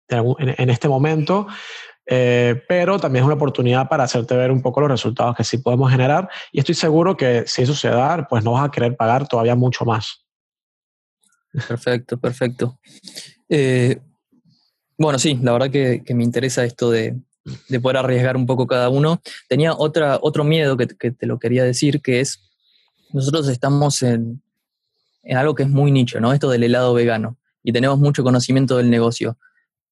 en, 0.08 0.54
en 0.56 0.70
este 0.70 0.88
momento, 0.88 1.46
eh, 2.06 2.62
pero 2.68 2.98
también 2.98 3.22
es 3.22 3.26
una 3.26 3.36
oportunidad 3.36 3.88
para 3.88 4.04
hacerte 4.04 4.36
ver 4.36 4.50
un 4.50 4.60
poco 4.60 4.80
los 4.80 4.90
resultados 4.90 5.36
que 5.36 5.44
sí 5.44 5.58
podemos 5.58 5.90
generar 5.90 6.28
y 6.52 6.58
estoy 6.58 6.74
seguro 6.74 7.16
que 7.16 7.44
si 7.46 7.62
eso 7.62 7.74
se 7.74 7.88
da, 7.88 8.26
pues 8.28 8.44
no 8.44 8.52
vas 8.52 8.68
a 8.68 8.70
querer 8.70 8.96
pagar 8.96 9.26
todavía 9.26 9.54
mucho 9.54 9.84
más. 9.84 10.24
Perfecto, 11.68 12.18
perfecto. 12.18 12.78
Eh, 13.48 14.00
bueno, 14.98 15.18
sí, 15.18 15.38
la 15.42 15.52
verdad 15.52 15.70
que, 15.70 16.02
me 16.14 16.24
interesa 16.24 16.64
esto 16.64 16.90
de, 16.90 17.16
poder 17.80 17.98
arriesgar 17.98 18.36
un 18.36 18.46
poco 18.46 18.66
cada 18.66 18.88
uno. 18.90 19.20
Tenía 19.48 19.72
otra, 19.72 20.18
otro 20.20 20.44
miedo 20.44 20.76
que, 20.76 20.86
te 20.86 21.26
lo 21.26 21.38
quería 21.38 21.64
decir, 21.64 22.02
que 22.02 22.20
es, 22.20 22.40
nosotros 23.12 23.48
estamos 23.48 24.02
en, 24.02 24.42
en 25.22 25.36
algo 25.36 25.54
que 25.54 25.62
es 25.62 25.68
muy 25.68 25.90
nicho, 25.90 26.20
¿no? 26.20 26.32
Esto 26.32 26.50
del 26.50 26.64
helado 26.64 26.92
vegano, 26.92 27.38
y 27.62 27.72
tenemos 27.72 27.98
mucho 27.98 28.22
conocimiento 28.22 28.76
del 28.76 28.90
negocio 28.90 29.38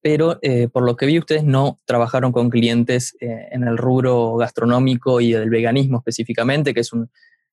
pero 0.03 0.37
eh, 0.41 0.67
por 0.67 0.83
lo 0.83 0.97
que 0.97 1.05
vi 1.05 1.17
ustedes 1.17 1.45
no 1.45 1.79
trabajaron 1.85 2.33
con 2.33 2.49
clientes 2.49 3.15
eh, 3.21 3.47
en 3.51 3.63
el 3.63 3.77
rubro 3.77 4.35
gastronómico 4.35 5.21
y 5.21 5.31
del 5.31 5.49
veganismo 5.49 5.99
específicamente, 5.99 6.73
que 6.73 6.81
es 6.81 6.91
un, 6.91 7.09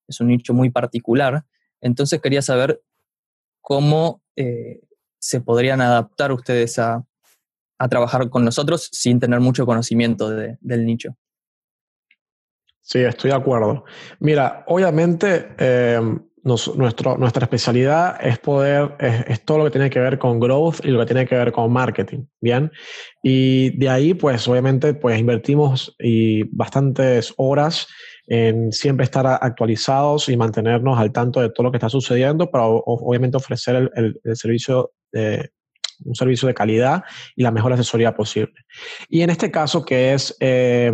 es 0.09 0.21
un 0.21 0.27
nicho 0.27 0.53
muy 0.53 0.69
particular. 0.69 1.45
Entonces 1.81 2.21
quería 2.21 2.43
saber 2.43 2.83
cómo 3.61 4.21
eh, 4.35 4.81
se 5.21 5.41
podrían 5.41 5.81
adaptar 5.81 6.33
ustedes 6.33 6.81
a, 6.81 7.05
a, 7.79 7.89
trabajar 7.89 8.29
con 8.29 8.45
nosotros 8.45 8.89
sin 8.91 9.21
tener 9.21 9.39
mucho 9.39 9.65
conocimiento 9.65 10.29
del 10.29 10.85
nicho. 10.85 11.17
Sí, 12.81 12.99
estoy 12.99 13.31
de 13.31 13.37
acuerdo. 13.37 13.85
Mira, 14.19 14.65
obviamente 14.67 15.55
nuestro, 16.45 17.19
nuestra 17.19 17.45
especialidad 17.45 18.17
es 18.21 18.39
poder, 18.39 18.97
es, 18.99 19.45
todo 19.45 19.59
lo 19.59 19.65
que 19.65 19.71
tiene 19.71 19.91
que 19.91 20.01
ver 20.01 20.19
con 20.19 20.41
growth 20.41 20.85
y 20.85 20.89
lo 20.89 21.01
que 21.01 21.07
tiene 21.07 21.27
que 21.27 21.35
ver 21.35 21.53
con 21.53 21.73
marketing, 21.73 22.25
¿bien? 22.41 22.71
Y 23.23 23.77
de 23.79 23.89
ahí, 23.89 24.15
pues, 24.15 24.47
obviamente, 24.49 24.95
pues 24.95 25.19
invertimos 25.19 25.95
y 25.99 26.45
bastantes 26.55 27.35
horas 27.37 27.89
en 28.27 28.73
siempre 28.73 29.05
estar 29.05 29.27
actualizados 29.27 30.29
y 30.29 30.37
mantenernos 30.37 30.99
al 30.99 31.13
tanto 31.13 31.41
de 31.41 31.51
todo 31.51 31.65
lo 31.65 31.73
que 31.73 31.79
está 31.79 31.89
sucediendo 31.89 32.51
para, 32.51 32.65
obviamente, 32.67 33.37
ofrecer 33.37 33.91
el, 33.95 34.21
el, 34.25 34.37
servicio 34.37 34.93
de, 35.13 35.51
un 36.05 36.15
servicio 36.15 36.49
de 36.49 36.55
calidad 36.55 37.05
y 37.37 37.43
la 37.43 37.51
mejor 37.51 37.73
asesoría 37.73 38.15
posible. 38.15 38.55
Y 39.09 39.23
en 39.23 39.31
este 39.31 39.51
caso, 39.51 39.85
que 39.85 40.15
es 40.15 40.37
eh, 40.41 40.93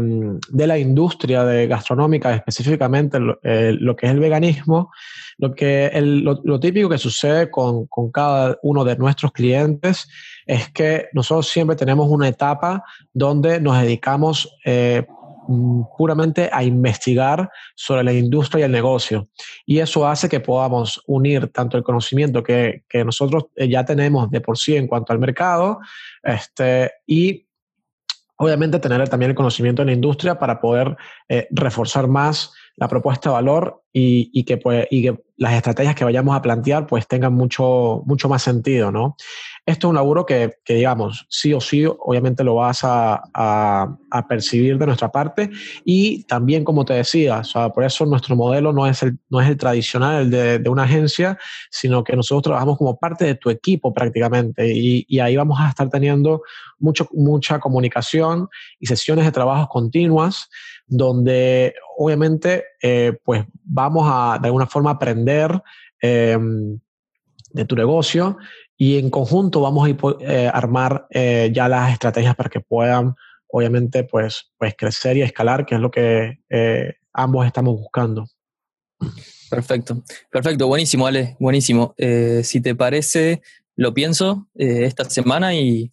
de 0.48 0.66
la 0.66 0.78
industria 0.78 1.44
de 1.44 1.66
gastronómica, 1.66 2.34
específicamente 2.34 3.18
eh, 3.42 3.76
lo, 3.78 3.96
que 3.96 4.06
es 4.06 4.12
el 4.12 4.20
veganismo, 4.20 4.90
lo, 5.38 5.54
que 5.54 5.90
lo, 6.00 6.60
típico 6.60 6.88
que 6.88 6.98
sucede 6.98 7.50
con, 7.50 7.86
con 7.86 8.10
cada 8.10 8.58
uno 8.62 8.84
de 8.84 8.96
nuestros 8.96 9.32
clientes 9.32 10.08
es 10.46 10.70
que 10.70 11.08
nosotros 11.12 11.48
siempre 11.48 11.76
tenemos 11.76 12.08
una 12.08 12.28
etapa 12.28 12.84
donde 13.12 13.60
nos 13.60 13.80
dedicamos 13.80 14.56
eh, 14.64 15.06
puramente 15.96 16.50
a 16.52 16.62
investigar 16.62 17.50
sobre 17.74 18.02
la 18.04 18.12
industria 18.12 18.62
y 18.62 18.64
el 18.64 18.72
negocio. 18.72 19.28
Y 19.64 19.78
eso 19.78 20.06
hace 20.06 20.28
que 20.28 20.40
podamos 20.40 21.02
unir 21.06 21.48
tanto 21.48 21.76
el 21.76 21.82
conocimiento 21.82 22.42
que, 22.42 22.84
que 22.88 23.04
nosotros 23.04 23.46
eh, 23.56 23.68
ya 23.68 23.84
tenemos 23.84 24.30
de 24.30 24.40
por 24.40 24.58
sí 24.58 24.76
en 24.76 24.86
cuanto 24.86 25.12
al 25.12 25.18
mercado 25.18 25.80
este, 26.22 26.92
y 27.06 27.46
obviamente 28.36 28.78
tener 28.78 29.08
también 29.08 29.30
el 29.30 29.36
conocimiento 29.36 29.82
de 29.82 29.86
la 29.86 29.92
industria 29.92 30.38
para 30.38 30.60
poder 30.60 30.96
eh, 31.28 31.48
reforzar 31.50 32.06
más 32.06 32.52
la 32.76 32.88
propuesta 32.88 33.30
de 33.30 33.34
valor 33.34 33.82
y, 33.92 34.30
y, 34.32 34.44
que, 34.44 34.58
pues, 34.58 34.86
y 34.90 35.02
que 35.02 35.18
las 35.38 35.54
estrategias 35.54 35.94
que 35.94 36.04
vayamos 36.04 36.36
a 36.36 36.42
plantear 36.42 36.86
pues 36.86 37.06
tengan 37.06 37.34
mucho, 37.34 38.02
mucho 38.06 38.28
más 38.28 38.42
sentido, 38.42 38.90
¿no? 38.90 39.16
Esto 39.64 39.88
es 39.88 39.90
un 39.90 39.96
laburo 39.96 40.24
que, 40.24 40.58
digamos, 40.66 41.26
sí 41.28 41.52
o 41.52 41.60
sí, 41.60 41.84
obviamente 41.86 42.44
lo 42.44 42.54
vas 42.54 42.80
a, 42.82 43.96
percibir 44.28 44.78
de 44.78 44.86
nuestra 44.86 45.10
parte 45.10 45.50
y 45.84 46.24
también, 46.24 46.64
como 46.64 46.84
te 46.84 46.94
decía, 46.94 47.42
por 47.74 47.84
eso 47.84 48.06
nuestro 48.06 48.34
modelo 48.34 48.72
no 48.72 48.86
es 48.86 49.02
el, 49.02 49.18
no 49.28 49.40
es 49.40 49.48
el 49.48 49.56
tradicional, 49.56 50.22
el 50.22 50.30
de, 50.30 50.58
de 50.58 50.70
una 50.70 50.84
agencia, 50.84 51.38
sino 51.70 52.02
que 52.02 52.16
nosotros 52.16 52.42
trabajamos 52.44 52.78
como 52.78 52.96
parte 52.98 53.24
de 53.24 53.34
tu 53.34 53.50
equipo 53.50 53.92
prácticamente 53.92 54.72
y, 54.72 55.04
y 55.08 55.18
ahí 55.18 55.36
vamos 55.36 55.58
a 55.60 55.68
estar 55.68 55.88
teniendo 55.90 56.42
mucho, 56.78 57.08
mucha 57.12 57.58
comunicación 57.58 58.48
y 58.78 58.86
sesiones 58.86 59.24
de 59.24 59.32
trabajo 59.32 59.68
continuas 59.68 60.48
donde 60.86 61.74
obviamente 61.96 62.64
eh, 62.80 63.18
pues 63.24 63.44
vamos 63.64 64.04
a 64.06 64.38
de 64.40 64.48
alguna 64.48 64.66
forma 64.66 64.90
aprender 64.90 65.62
eh, 66.02 66.38
de 67.50 67.64
tu 67.64 67.74
negocio 67.74 68.36
y 68.76 68.98
en 68.98 69.08
conjunto 69.08 69.62
vamos 69.62 69.88
a 69.88 69.96
eh, 70.20 70.50
armar 70.52 71.06
eh, 71.10 71.50
ya 71.52 71.68
las 71.68 71.92
estrategias 71.92 72.36
para 72.36 72.50
que 72.50 72.60
puedan 72.60 73.14
obviamente 73.48 74.04
pues, 74.04 74.52
pues 74.58 74.74
crecer 74.76 75.16
y 75.16 75.22
escalar, 75.22 75.64
que 75.64 75.76
es 75.76 75.80
lo 75.80 75.90
que 75.90 76.40
ambos 77.14 77.46
estamos 77.46 77.74
buscando. 77.74 78.26
Perfecto, 79.48 80.02
perfecto, 80.30 80.66
buenísimo, 80.66 81.06
Ale, 81.06 81.36
buenísimo. 81.38 81.94
Si 82.42 82.60
te 82.60 82.74
parece, 82.74 83.40
lo 83.76 83.94
pienso 83.94 84.48
esta 84.54 85.08
semana 85.08 85.54
y, 85.54 85.92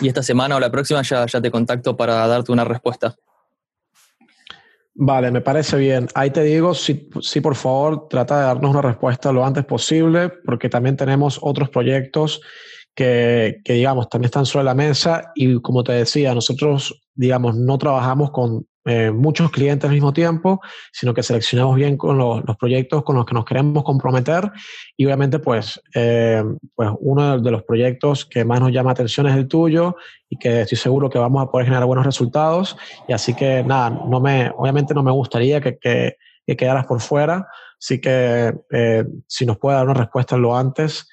y, 0.00 0.08
esta 0.08 0.22
semana 0.22 0.56
o 0.56 0.60
la 0.60 0.70
próxima 0.70 1.02
ya, 1.02 1.26
ya 1.26 1.40
te 1.42 1.50
contacto 1.50 1.96
para 1.96 2.26
darte 2.26 2.52
una 2.52 2.64
respuesta. 2.64 3.16
Vale, 4.98 5.30
me 5.30 5.42
parece 5.42 5.76
bien. 5.76 6.08
Ahí 6.14 6.30
te 6.30 6.42
digo, 6.42 6.74
sí, 6.74 7.10
sí, 7.20 7.40
por 7.42 7.54
favor, 7.54 8.08
trata 8.08 8.38
de 8.38 8.44
darnos 8.46 8.70
una 8.70 8.80
respuesta 8.80 9.30
lo 9.30 9.44
antes 9.44 9.64
posible, 9.66 10.30
porque 10.30 10.70
también 10.70 10.96
tenemos 10.96 11.38
otros 11.42 11.68
proyectos 11.68 12.40
que, 12.94 13.60
que, 13.62 13.74
digamos, 13.74 14.08
también 14.08 14.26
están 14.26 14.46
sobre 14.46 14.64
la 14.64 14.74
mesa 14.74 15.32
y 15.34 15.60
como 15.60 15.84
te 15.84 15.92
decía, 15.92 16.34
nosotros, 16.34 17.02
digamos, 17.14 17.56
no 17.56 17.76
trabajamos 17.76 18.30
con 18.30 18.66
eh, 18.88 19.10
muchos 19.10 19.50
clientes 19.50 19.84
al 19.88 19.94
mismo 19.94 20.12
tiempo, 20.12 20.60
sino 20.92 21.12
que 21.12 21.24
seleccionamos 21.24 21.74
bien 21.74 21.96
con 21.96 22.16
los, 22.18 22.42
proyectos 22.56 23.02
con 23.02 23.16
los 23.16 23.26
que 23.26 23.34
nos 23.34 23.44
queremos 23.44 23.82
comprometer 23.82 24.52
y 24.96 25.04
obviamente 25.06 25.40
pues, 25.40 25.82
eh, 25.92 26.44
pues 26.72 26.90
uno 27.00 27.40
de 27.40 27.50
los 27.50 27.64
proyectos 27.64 28.24
que 28.24 28.44
más 28.44 28.60
nos 28.60 28.70
llama 28.70 28.92
atención 28.92 29.26
es 29.26 29.36
el 29.36 29.48
tuyo 29.48 29.96
y 30.30 30.38
que 30.38 30.60
estoy 30.60 30.78
seguro 30.78 31.10
que 31.10 31.18
vamos 31.18 31.42
a 31.42 31.50
poder 31.50 31.66
generar 31.66 31.84
buenos 31.84 32.06
resultados 32.06 32.76
y 33.08 33.12
así 33.12 33.34
que 33.34 33.64
nada, 33.64 33.90
no 33.90 34.20
me, 34.20 34.52
obviamente 34.56 34.94
no 34.94 35.02
me 35.02 35.10
gustaría 35.10 35.60
que, 35.60 35.78
que, 35.78 36.16
que 36.46 36.56
quedaras 36.56 36.86
por 36.86 37.00
fuera, 37.00 37.48
así 37.80 38.00
que 38.00 38.54
eh, 38.70 39.04
si 39.26 39.46
nos 39.46 39.58
puede 39.58 39.78
dar 39.78 39.86
una 39.86 39.94
respuesta 39.94 40.36
lo 40.36 40.56
antes 40.56 41.08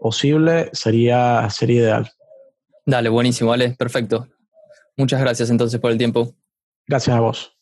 posible 0.00 0.70
sería, 0.72 1.50
sería 1.50 1.80
ideal. 1.82 2.10
Dale, 2.86 3.10
buenísimo, 3.10 3.50
vale, 3.50 3.74
perfecto. 3.78 4.26
Muchas 4.96 5.20
gracias 5.20 5.50
entonces 5.50 5.78
por 5.78 5.90
el 5.90 5.98
tiempo. 5.98 6.34
Gracias 6.86 7.16
a 7.16 7.20
vos. 7.20 7.56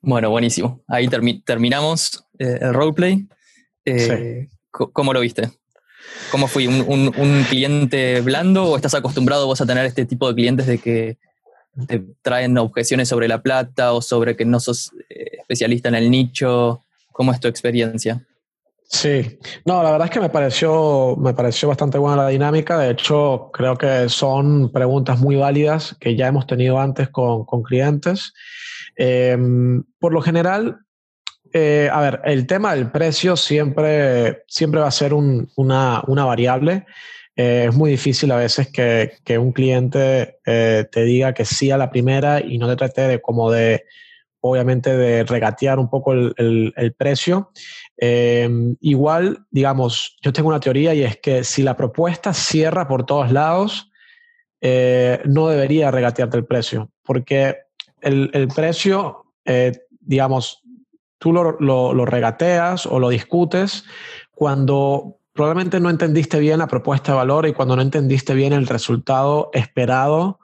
Bueno, 0.00 0.30
buenísimo. 0.30 0.82
Ahí 0.86 1.08
termi 1.08 1.40
terminamos 1.42 2.24
eh, 2.38 2.58
el 2.60 2.74
roleplay. 2.74 3.26
Eh, 3.84 4.48
sí. 4.48 4.56
¿Cómo 4.70 5.12
lo 5.12 5.20
viste? 5.20 5.50
¿Cómo 6.30 6.48
fui? 6.48 6.66
¿Un, 6.66 6.82
un, 6.86 7.12
¿Un, 7.16 7.44
cliente 7.44 8.20
blando 8.20 8.64
o 8.64 8.76
estás 8.76 8.94
acostumbrado 8.94 9.46
vos 9.46 9.60
a 9.60 9.66
tener 9.66 9.86
este 9.86 10.04
tipo 10.04 10.28
de 10.28 10.34
clientes 10.34 10.66
de 10.66 10.78
que 10.78 11.18
te 11.86 12.04
traen 12.22 12.56
objeciones 12.58 13.08
sobre 13.08 13.28
la 13.28 13.42
plata 13.42 13.92
o 13.92 14.02
sobre 14.02 14.36
que 14.36 14.44
no 14.44 14.60
sos 14.60 14.92
eh, 15.08 15.38
especialista 15.40 15.88
en 15.88 15.94
el 15.94 16.10
nicho? 16.10 16.84
¿Cómo 17.12 17.32
es 17.32 17.40
tu 17.40 17.48
experiencia? 17.48 18.26
Sí, 18.88 19.38
no, 19.64 19.82
la 19.82 19.90
verdad 19.90 20.06
es 20.06 20.12
que 20.12 20.20
me 20.20 20.28
pareció, 20.28 21.16
me 21.16 21.34
pareció 21.34 21.68
bastante 21.68 21.98
buena 21.98 22.22
la 22.22 22.28
dinámica. 22.28 22.78
De 22.78 22.90
hecho, 22.90 23.50
creo 23.52 23.76
que 23.76 24.08
son 24.08 24.70
preguntas 24.70 25.18
muy 25.18 25.36
válidas 25.36 25.96
que 26.00 26.14
ya 26.14 26.28
hemos 26.28 26.46
tenido 26.46 26.78
antes 26.78 27.08
con, 27.08 27.44
con 27.44 27.62
clientes. 27.62 28.32
Eh, 28.96 29.36
por 29.98 30.12
lo 30.12 30.22
general, 30.22 30.86
eh, 31.52 31.88
a 31.90 32.00
ver, 32.00 32.20
el 32.24 32.46
tema 32.46 32.74
del 32.74 32.90
precio 32.90 33.36
siempre, 33.36 34.42
siempre 34.46 34.80
va 34.80 34.88
a 34.88 34.92
ser 34.92 35.14
un, 35.14 35.50
una, 35.56 36.02
una, 36.06 36.24
variable. 36.24 36.86
Eh, 37.34 37.66
es 37.68 37.74
muy 37.74 37.90
difícil 37.90 38.30
a 38.30 38.36
veces 38.36 38.68
que, 38.68 39.12
que 39.24 39.38
un 39.38 39.52
cliente 39.52 40.38
eh, 40.44 40.86
te 40.90 41.04
diga 41.04 41.34
que 41.34 41.44
sí 41.44 41.70
a 41.70 41.78
la 41.78 41.90
primera 41.90 42.40
y 42.40 42.58
no 42.58 42.68
te 42.68 42.76
trate 42.76 43.02
de 43.02 43.20
como 43.20 43.50
de, 43.50 43.84
obviamente, 44.40 44.96
de 44.96 45.24
regatear 45.24 45.78
un 45.78 45.88
poco 45.88 46.12
el, 46.12 46.72
el, 46.76 46.92
precio. 46.94 47.50
Eh, 47.96 48.48
igual, 48.80 49.46
digamos, 49.50 50.16
yo 50.22 50.32
tengo 50.32 50.48
una 50.48 50.60
teoría 50.60 50.94
y 50.94 51.02
es 51.02 51.18
que 51.18 51.44
si 51.44 51.62
la 51.62 51.76
propuesta 51.76 52.32
cierra 52.32 52.86
por 52.86 53.04
todos 53.06 53.32
lados, 53.32 53.90
eh, 54.60 55.20
no 55.24 55.48
debería 55.48 55.90
regatearte 55.90 56.36
el 56.36 56.46
precio, 56.46 56.90
porque 57.02 57.56
el, 58.00 58.30
el 58.32 58.48
precio, 58.48 59.24
eh, 59.44 59.72
digamos, 60.00 60.62
tú 61.18 61.32
lo, 61.32 61.56
lo, 61.60 61.92
lo, 61.92 62.04
regateas 62.04 62.86
o 62.86 62.98
lo 62.98 63.08
discutes 63.08 63.84
cuando 64.30 65.18
probablemente 65.32 65.80
no 65.80 65.90
entendiste 65.90 66.38
bien 66.38 66.58
la 66.58 66.66
propuesta 66.66 67.12
de 67.12 67.18
valor 67.18 67.46
y 67.46 67.52
cuando 67.52 67.76
no 67.76 67.82
entendiste 67.82 68.34
bien 68.34 68.52
el 68.52 68.66
resultado 68.66 69.50
esperado 69.52 70.40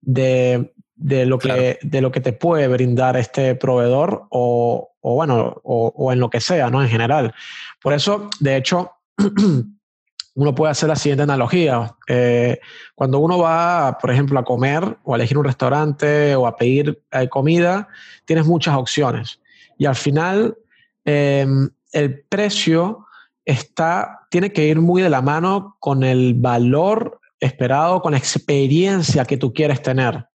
de, 0.00 0.72
de 1.00 1.24
lo, 1.24 1.38
claro. 1.38 1.60
que, 1.60 1.78
de 1.82 2.00
lo 2.02 2.12
que 2.12 2.20
te 2.20 2.32
puede 2.32 2.68
brindar 2.68 3.16
este 3.16 3.54
proveedor 3.54 4.26
o, 4.28 4.92
o 5.00 5.14
bueno, 5.14 5.60
o, 5.64 5.92
o, 5.96 6.12
en 6.12 6.20
lo 6.20 6.28
que 6.28 6.40
sea, 6.40 6.68
¿no? 6.68 6.82
En 6.82 6.88
general. 6.88 7.34
Por 7.82 7.94
eso, 7.94 8.28
de 8.38 8.56
hecho, 8.56 8.92
uno 10.34 10.54
puede 10.54 10.72
hacer 10.72 10.90
la 10.90 10.96
siguiente 10.96 11.22
analogía. 11.22 11.96
Eh, 12.06 12.60
cuando 12.94 13.18
uno 13.18 13.38
va, 13.38 13.96
por 13.98 14.10
ejemplo, 14.10 14.38
a 14.38 14.44
comer 14.44 14.98
o 15.02 15.14
a 15.14 15.16
elegir 15.16 15.38
un 15.38 15.44
restaurante 15.44 16.36
o 16.36 16.46
a 16.46 16.56
pedir 16.56 17.02
eh, 17.12 17.28
comida, 17.28 17.88
tienes 18.26 18.46
muchas 18.46 18.76
opciones. 18.76 19.40
Y 19.78 19.86
al 19.86 19.96
final, 19.96 20.58
em, 21.06 21.70
el 21.92 22.20
precio 22.28 23.06
está, 23.46 24.26
tiene 24.30 24.52
que 24.52 24.66
ir 24.66 24.80
muy 24.80 25.00
de 25.00 25.10
la 25.10 25.22
mano 25.22 25.76
con 25.80 26.04
el 26.04 26.34
valor 26.34 27.20
esperado, 27.40 28.02
con 28.02 28.12
la 28.12 28.18
experiencia 28.18 29.24
que 29.24 29.38
tú 29.38 29.54
quieres 29.54 29.80
tener. 29.80 30.26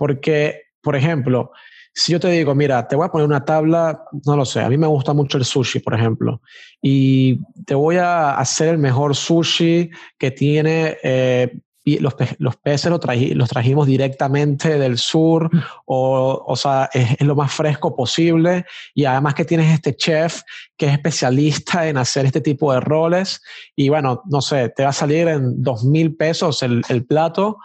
Porque, 0.00 0.62
por 0.80 0.96
ejemplo, 0.96 1.52
si 1.92 2.12
yo 2.12 2.20
te 2.20 2.30
digo, 2.30 2.54
mira, 2.54 2.88
te 2.88 2.96
voy 2.96 3.04
a 3.04 3.10
poner 3.10 3.26
una 3.26 3.44
tabla, 3.44 4.02
no 4.24 4.34
lo 4.34 4.46
sé, 4.46 4.62
a 4.62 4.70
mí 4.70 4.78
me 4.78 4.86
gusta 4.86 5.12
mucho 5.12 5.36
el 5.36 5.44
sushi, 5.44 5.80
por 5.80 5.92
ejemplo, 5.92 6.40
y 6.80 7.38
te 7.66 7.74
voy 7.74 7.96
a 7.96 8.38
hacer 8.38 8.68
el 8.68 8.78
mejor 8.78 9.14
sushi 9.14 9.90
que 10.16 10.30
tiene, 10.30 10.96
eh, 11.02 11.54
los, 11.84 12.14
los, 12.38 12.56
peces 12.56 12.90
los, 12.90 13.00
los, 13.34 13.48
trajimos 13.50 13.86
directamente 13.86 14.78
del 14.78 14.96
sur, 14.96 15.50
o, 15.84 16.44
o 16.46 16.56
sea, 16.56 16.88
es, 16.94 17.20
lo 17.20 17.36
más 17.36 17.52
fresco 17.52 17.94
posible, 17.94 18.64
y 18.94 19.04
además 19.04 19.34
que 19.34 19.44
tienes 19.44 19.70
este 19.70 19.94
chef 19.94 20.40
que 20.78 20.86
es 20.86 20.92
especialista 20.92 21.86
en 21.88 21.98
hacer 21.98 22.24
este 22.24 22.40
tipo 22.40 22.72
de 22.72 22.80
roles, 22.80 23.42
y 23.76 23.90
bueno, 23.90 24.22
no 24.30 24.40
sé, 24.40 24.70
te 24.70 24.82
va 24.82 24.88
a 24.88 24.94
salir 24.94 25.28
en 25.28 25.62
dos 25.62 25.84
mil 25.84 26.16
pesos 26.16 26.62
el, 26.62 26.80
el 26.88 27.04
plato, 27.04 27.58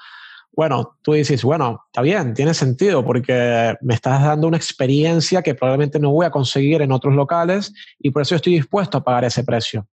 bueno, 0.55 0.97
tú 1.01 1.13
dices, 1.13 1.43
bueno, 1.43 1.83
está 1.87 2.01
bien, 2.01 2.33
tiene 2.33 2.53
sentido 2.53 3.03
porque 3.03 3.75
me 3.81 3.93
estás 3.93 4.23
dando 4.23 4.47
una 4.47 4.57
experiencia 4.57 5.41
que 5.41 5.53
probablemente 5.53 5.99
no 5.99 6.11
voy 6.11 6.25
a 6.25 6.31
conseguir 6.31 6.81
en 6.81 6.91
otros 6.91 7.13
locales 7.13 7.73
y 7.99 8.11
por 8.11 8.21
eso 8.21 8.35
estoy 8.35 8.53
dispuesto 8.53 8.97
a 8.97 9.03
pagar 9.03 9.25
ese 9.25 9.43
precio. 9.43 9.87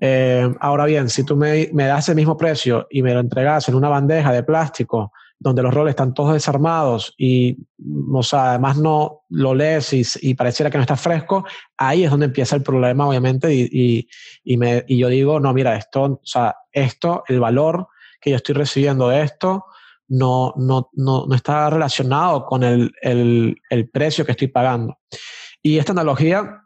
Eh, 0.00 0.48
ahora 0.60 0.84
bien, 0.84 1.08
si 1.08 1.24
tú 1.24 1.36
me, 1.36 1.66
das 1.72 2.08
el 2.08 2.14
mismo 2.14 2.36
precio 2.36 2.86
y 2.90 3.02
me 3.02 3.14
lo 3.14 3.20
entregas 3.20 3.68
en 3.68 3.74
una 3.74 3.88
bandeja 3.88 4.32
de 4.32 4.42
plástico 4.42 5.12
donde 5.38 5.62
los 5.62 5.72
roles 5.72 5.92
están 5.92 6.12
todos 6.12 6.34
desarmados 6.34 7.14
y, 7.16 7.56
o 8.12 8.22
sea, 8.22 8.50
además 8.50 8.76
no 8.76 9.22
lo 9.30 9.54
lees 9.54 10.18
y, 10.20 10.34
pareciera 10.34 10.70
que 10.70 10.76
no 10.76 10.82
está 10.82 10.96
fresco, 10.96 11.46
ahí 11.78 12.04
es 12.04 12.10
donde 12.10 12.26
empieza 12.26 12.56
el 12.56 12.62
problema, 12.62 13.08
obviamente, 13.08 13.52
y, 13.54 14.06
y, 14.44 14.56
me, 14.58 14.84
y 14.86 14.98
yo 14.98 15.08
digo, 15.08 15.40
no, 15.40 15.54
mira, 15.54 15.76
esto, 15.76 16.02
o 16.02 16.20
sea, 16.22 16.54
esto, 16.70 17.24
el 17.26 17.40
valor 17.40 17.88
que 18.20 18.30
yo 18.30 18.36
estoy 18.36 18.54
recibiendo 18.54 19.08
de 19.08 19.22
esto, 19.22 19.64
no, 20.10 20.52
no, 20.56 20.90
no, 20.92 21.24
no 21.26 21.34
está 21.34 21.70
relacionado 21.70 22.44
con 22.44 22.64
el, 22.64 22.92
el, 23.00 23.56
el, 23.70 23.88
precio 23.88 24.26
que 24.26 24.32
estoy 24.32 24.48
pagando. 24.48 24.98
Y 25.62 25.78
esta 25.78 25.92
analogía 25.92 26.64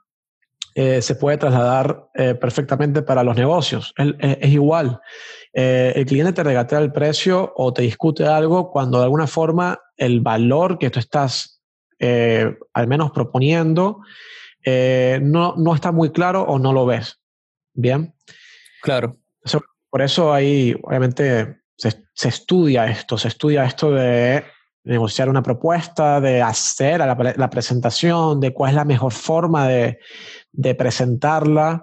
eh, 0.75 1.03
se 1.03 1.15
puede 1.15 1.37
trasladar 1.37 2.09
eh, 2.15 2.35
perfectamente 2.35 3.03
para 3.03 3.23
los 3.23 3.37
negocios. 3.37 3.95
Es, 3.97 4.15
es, 4.19 4.51
igual. 4.51 4.99
Eh, 5.53 5.93
el 5.95 6.07
cliente 6.07 6.33
te 6.33 6.43
regatea 6.43 6.79
el 6.79 6.91
precio 6.91 7.53
o 7.55 7.73
te 7.73 7.83
discute 7.83 8.27
algo 8.27 8.73
cuando 8.73 8.99
de 8.99 9.05
alguna 9.05 9.27
forma 9.27 9.79
el 9.97 10.21
valor 10.21 10.79
que 10.79 10.91
tú 10.91 10.99
estás 10.99 11.61
al 12.75 12.87
menos 12.87 13.13
proponiendo 13.13 14.01
no, 14.67 15.55
no 15.57 15.75
está 15.75 15.91
muy 15.91 16.11
claro 16.11 16.43
o 16.43 16.59
no 16.59 16.75
lo 16.75 16.85
ves. 16.85 17.19
Bien. 17.73 18.15
Claro. 18.83 19.17
por 19.89 20.03
eso 20.03 20.31
hay, 20.31 20.77
obviamente, 20.83 21.64
se, 21.77 22.29
estudia 22.29 22.87
esto, 22.87 23.19
se 23.19 23.29
estudia 23.29 23.65
esto 23.65 23.91
de 23.91 24.45
negociar 24.85 25.29
una 25.29 25.43
propuesta, 25.43 26.21
de 26.21 26.43
hacer 26.43 27.01
la, 27.01 27.51
presentación, 27.51 28.41
de 28.41 28.53
cuál 28.53 28.71
es 28.71 28.77
la 28.77 28.85
mejor 28.85 29.13
forma 29.13 29.67
de, 29.69 29.99
presentarla. 30.77 31.83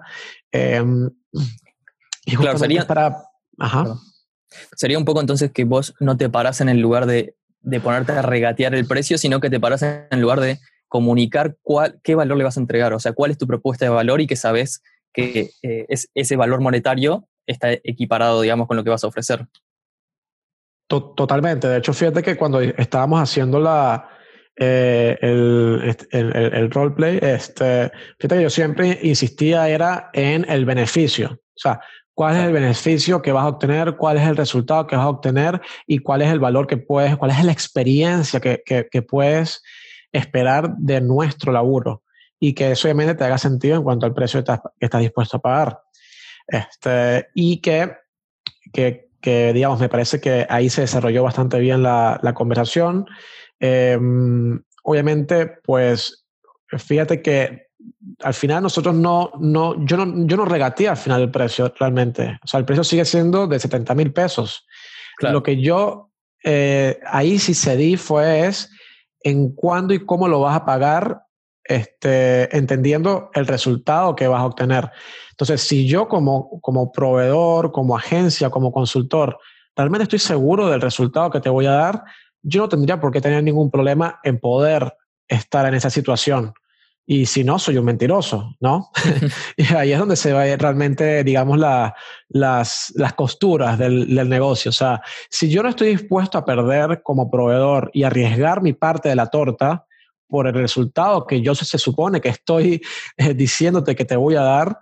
Em, 0.50 1.10
y 2.24 2.36
claro, 2.36 2.58
sería, 2.58 2.86
para, 2.86 3.24
sería 4.76 4.98
un 4.98 5.04
poco 5.04 5.20
entonces 5.20 5.50
que 5.52 5.64
vos 5.64 5.94
no 6.00 6.16
te 6.16 6.28
paras 6.28 6.60
en 6.60 6.68
el 6.68 6.78
lugar 6.78 7.06
de, 7.06 7.34
ponerte 7.82 8.12
a 8.12 8.22
regatear 8.22 8.74
el 8.74 8.86
precio, 8.86 9.18
sino 9.18 9.40
que 9.40 9.50
te 9.50 9.60
paras 9.60 9.82
en 9.82 10.06
el 10.10 10.20
lugar 10.20 10.40
de 10.40 10.58
comunicar 10.88 11.56
cuál, 11.62 12.00
qué 12.02 12.14
valor 12.14 12.36
le 12.36 12.44
vas 12.44 12.56
a 12.56 12.60
entregar, 12.60 12.92
o 12.92 13.00
sea, 13.00 13.12
cuál 13.12 13.30
es 13.30 13.38
tu 13.38 13.46
propuesta 13.46 13.84
de 13.84 13.90
valor 13.90 14.20
y 14.20 14.26
que 14.26 14.36
sabes 14.36 14.82
que 15.12 15.50
eh, 15.62 15.86
es, 15.88 16.08
ese 16.14 16.36
valor 16.36 16.60
monetario 16.60 17.28
está 17.46 17.72
equiparado, 17.72 18.40
digamos, 18.40 18.66
con 18.66 18.76
lo 18.76 18.84
que 18.84 18.90
vas 18.90 19.04
a 19.04 19.08
ofrecer. 19.08 19.46
Totalmente. 21.00 21.68
De 21.68 21.78
hecho, 21.78 21.92
fíjate 21.92 22.22
que 22.22 22.36
cuando 22.36 22.60
estábamos 22.60 23.20
haciendo 23.20 23.58
la, 23.58 24.08
eh, 24.56 25.16
el, 25.22 25.96
el, 26.10 26.36
el, 26.36 26.70
roleplay, 26.70 27.18
este, 27.22 27.90
fíjate 28.18 28.36
que 28.36 28.42
yo 28.42 28.50
siempre 28.50 28.98
insistía 29.02 29.68
era 29.68 30.10
en 30.12 30.44
el 30.50 30.66
beneficio. 30.66 31.30
O 31.30 31.58
sea, 31.58 31.80
cuál 32.12 32.36
es 32.36 32.44
el 32.44 32.52
beneficio 32.52 33.22
que 33.22 33.32
vas 33.32 33.44
a 33.44 33.48
obtener, 33.48 33.96
cuál 33.96 34.18
es 34.18 34.28
el 34.28 34.36
resultado 34.36 34.86
que 34.86 34.96
vas 34.96 35.06
a 35.06 35.08
obtener 35.08 35.62
y 35.86 36.00
cuál 36.00 36.20
es 36.20 36.30
el 36.30 36.40
valor 36.40 36.66
que 36.66 36.76
puedes, 36.76 37.16
cuál 37.16 37.30
es 37.30 37.42
la 37.42 37.52
experiencia 37.52 38.40
que, 38.40 38.62
que, 38.64 38.88
que 38.90 39.00
puedes 39.02 39.62
esperar 40.12 40.76
de 40.76 41.00
nuestro 41.00 41.52
laburo 41.52 42.02
y 42.38 42.54
que 42.54 42.72
eso 42.72 42.86
obviamente 42.86 43.14
te 43.14 43.24
haga 43.24 43.38
sentido 43.38 43.76
en 43.76 43.82
cuanto 43.82 44.04
al 44.04 44.12
precio 44.12 44.44
que 44.44 44.52
estás, 44.80 45.00
dispuesto 45.00 45.38
a 45.38 45.40
pagar. 45.40 45.80
Este, 46.46 47.28
y 47.34 47.60
que, 47.60 47.92
que 48.72 49.11
que 49.22 49.52
digamos, 49.52 49.80
me 49.80 49.88
parece 49.88 50.20
que 50.20 50.46
ahí 50.50 50.68
se 50.68 50.82
desarrolló 50.82 51.22
bastante 51.22 51.58
bien 51.58 51.82
la, 51.82 52.18
la 52.22 52.34
conversación. 52.34 53.06
Em, 53.60 54.60
obviamente, 54.82 55.46
pues 55.64 56.26
fíjate 56.68 57.22
que 57.22 57.68
al 58.22 58.34
final 58.34 58.62
nosotros 58.62 58.94
no, 58.94 59.30
no, 59.38 59.84
yo 59.86 59.96
no, 59.96 60.26
yo 60.26 60.36
no 60.36 60.44
regateé 60.44 60.88
al 60.88 60.96
final 60.96 61.22
el 61.22 61.30
precio 61.30 61.72
realmente. 61.78 62.38
O 62.44 62.46
sea, 62.46 62.58
el 62.58 62.66
precio 62.66 62.84
sigue 62.84 63.04
siendo 63.04 63.46
de 63.46 63.58
70 63.58 63.94
mil 63.94 64.12
pesos. 64.12 64.66
Lo 65.20 65.42
que 65.42 65.60
yo 65.60 66.10
eh, 66.42 66.98
ahí 67.06 67.38
sí 67.38 67.54
cedí 67.54 67.96
fue 67.96 68.46
es 68.46 68.70
en 69.20 69.54
cuándo 69.54 69.94
y 69.94 70.04
cómo 70.04 70.26
lo 70.26 70.40
vas 70.40 70.56
a 70.56 70.64
pagar 70.64 71.22
este, 71.64 72.56
entendiendo 72.56 73.30
el 73.34 73.46
resultado 73.46 74.16
que 74.16 74.28
vas 74.28 74.40
a 74.40 74.46
obtener. 74.46 74.90
Entonces, 75.30 75.62
si 75.62 75.86
yo 75.86 76.08
como, 76.08 76.60
como 76.60 76.92
proveedor, 76.92 77.72
como 77.72 77.96
agencia, 77.96 78.50
como 78.50 78.72
consultor, 78.72 79.38
realmente 79.76 80.04
estoy 80.04 80.18
seguro 80.18 80.68
del 80.68 80.80
resultado 80.80 81.30
que 81.30 81.40
te 81.40 81.48
voy 81.48 81.66
a 81.66 81.72
dar, 81.72 82.04
yo 82.42 82.62
no 82.62 82.68
tendría 82.68 83.00
por 83.00 83.12
qué 83.12 83.20
tener 83.20 83.42
ningún 83.42 83.70
problema 83.70 84.20
en 84.24 84.38
poder 84.38 84.94
estar 85.28 85.66
en 85.66 85.74
esa 85.74 85.90
situación. 85.90 86.52
Y 87.04 87.26
si 87.26 87.42
no, 87.42 87.58
soy 87.58 87.78
un 87.78 87.84
mentiroso, 87.84 88.56
¿no? 88.60 88.90
y 89.56 89.74
ahí 89.74 89.92
es 89.92 89.98
donde 89.98 90.16
se 90.16 90.32
va 90.32 90.44
realmente, 90.56 91.24
digamos, 91.24 91.58
la, 91.58 91.94
las, 92.28 92.92
las 92.94 93.14
costuras 93.14 93.76
del, 93.76 94.14
del, 94.14 94.28
negocio. 94.28 94.68
O 94.68 94.72
sea, 94.72 95.02
si 95.28 95.50
yo 95.50 95.62
no 95.64 95.68
estoy 95.68 95.88
dispuesto 95.88 96.38
a 96.38 96.44
perder 96.44 97.02
como 97.02 97.28
proveedor 97.28 97.90
y 97.92 98.04
arriesgar 98.04 98.62
mi 98.62 98.72
parte 98.72 99.08
de 99.08 99.16
la 99.16 99.26
torta, 99.26 99.86
por 100.32 100.46
el 100.46 100.54
resultado 100.54 101.26
que 101.26 101.42
yo 101.42 101.54
se, 101.54 101.76
supone 101.76 102.22
que 102.22 102.30
estoy 102.30 102.80
eh, 103.18 103.34
diciéndote 103.34 103.94
que 103.94 104.06
te 104.06 104.16
voy 104.16 104.34
a 104.34 104.40
dar, 104.40 104.78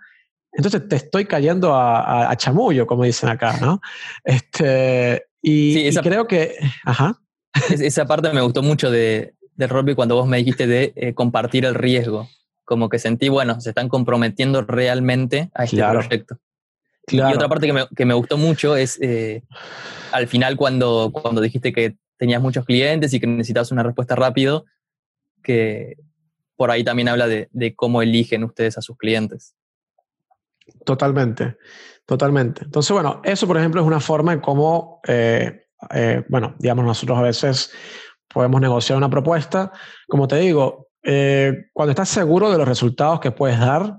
entonces 0.53 0.89
te 0.89 0.95
estoy 0.95 1.25
cayendo 1.25 1.75
a, 1.75 2.33
chamullo, 2.37 2.87
como 2.87 3.03
dicen 3.03 3.29
acá, 3.29 3.59
¿no? 3.61 3.81
Este, 4.23 5.27
y, 5.43 5.93
creo 5.97 6.29
que... 6.29 6.55
Ajá. 6.85 7.21
Esa 7.69 8.07
parte 8.07 8.33
me 8.33 8.43
gustó 8.43 8.63
mucho 8.63 8.93
de, 8.93 9.35
de 9.57 9.67
Robbie 9.67 9.97
cuando 9.97 10.15
vos 10.15 10.29
me 10.29 10.37
dijiste 10.37 10.69
de 10.69 10.93
eh, 10.95 11.15
compartir 11.15 11.65
el 11.65 11.75
riesgo. 11.75 12.29
Como 12.65 12.89
que 12.89 13.01
sentí, 13.01 13.29
bueno, 13.29 13.61
se 13.61 13.71
están 13.71 13.89
comprometiendo 13.89 14.63
realmente 14.63 15.51
a 15.53 15.65
este 15.65 15.83
proyecto. 15.83 16.39
Y 17.09 17.21
otra 17.21 17.49
parte 17.49 17.67
que 17.67 17.73
me, 17.73 17.89
que 17.89 18.05
me 18.05 18.15
gustó 18.15 18.37
mucho 18.37 18.77
es 18.77 19.01
eh, 19.03 19.43
al 20.13 20.29
final 20.29 20.57
cuando, 20.57 21.11
cuando 21.13 21.41
dijiste 21.41 21.73
que 21.73 21.97
tenías 22.19 22.41
muchos 22.41 22.65
clientes 22.65 23.13
y 23.13 23.19
que 23.19 23.27
necesitabas 23.27 23.73
una 23.73 23.83
respuesta 23.83 24.15
rápido, 24.15 24.67
que 25.43 25.97
por 26.61 26.71
ahí 26.71 26.85
también 26.85 27.09
habla 27.09 27.27
de, 27.27 27.75
cómo 27.75 28.03
eligen 28.03 28.45
ustedes 28.45 28.77
a 28.77 28.83
sus 28.83 28.99
clientes. 28.99 29.55
Totalmente, 30.85 31.57
totalmente. 32.05 32.65
Entonces, 32.65 32.93
bueno, 32.93 33.23
eso 33.25 33.47
por 33.47 33.57
ejemplo 33.57 33.81
es 33.81 33.87
una 33.87 33.99
forma 33.99 34.35
en 34.35 34.41
cómo, 34.41 35.01
eh, 35.09 35.69
eh, 35.95 36.23
bueno, 36.29 36.55
digamos, 36.59 36.85
nosotros 36.85 37.17
a 37.17 37.23
veces 37.23 37.73
podemos 38.29 38.61
negociar 38.61 38.99
una 38.99 39.09
propuesta. 39.09 39.73
Como 40.07 40.29
te 40.29 40.37
digo, 40.37 40.89
eh, 41.03 41.71
cuando 41.73 41.93
estás 41.93 42.11
seguro 42.11 42.51
de 42.51 42.59
los 42.59 42.69
resultados 42.69 43.21
que 43.21 43.31
puedes 43.31 43.59
dar, 43.59 43.97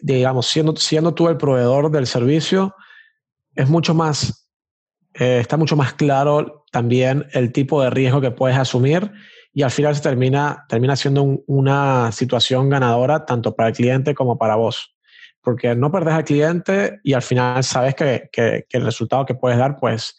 digamos, 0.00 0.46
siendo, 0.46 0.74
siendo 0.76 1.12
tú 1.12 1.28
el 1.28 1.36
proveedor 1.36 1.90
del 1.90 2.06
servicio, 2.06 2.74
es 3.54 3.68
mucho 3.68 3.92
más, 3.92 4.48
está 5.12 5.58
mucho 5.58 5.76
más 5.76 5.92
claro 5.92 6.64
también 6.72 7.26
el 7.34 7.52
tipo 7.52 7.82
de 7.82 7.90
riesgo 7.90 8.22
que 8.22 8.30
puedes 8.30 8.56
asumir 8.56 9.12
y 9.54 9.62
al 9.62 9.70
final 9.70 9.94
se 9.94 10.02
termina, 10.02 10.66
termina 10.68 10.96
siendo 10.96 11.22
una 11.46 12.10
situación 12.10 12.68
ganadora 12.68 13.24
tanto 13.24 13.54
para 13.54 13.68
el 13.68 13.74
cliente 13.74 14.12
como 14.12 14.36
para 14.36 14.56
vos. 14.56 14.96
Porque 15.40 15.76
no 15.76 15.92
perdes 15.92 16.14
al 16.14 16.24
cliente 16.24 16.98
y 17.04 17.12
al 17.12 17.22
final 17.22 17.62
sabes 17.62 17.94
que, 17.94 18.28
que, 18.32 18.66
el 18.70 18.84
resultado 18.84 19.24
que 19.24 19.36
puedes 19.36 19.56
dar, 19.56 19.76
pues, 19.78 20.16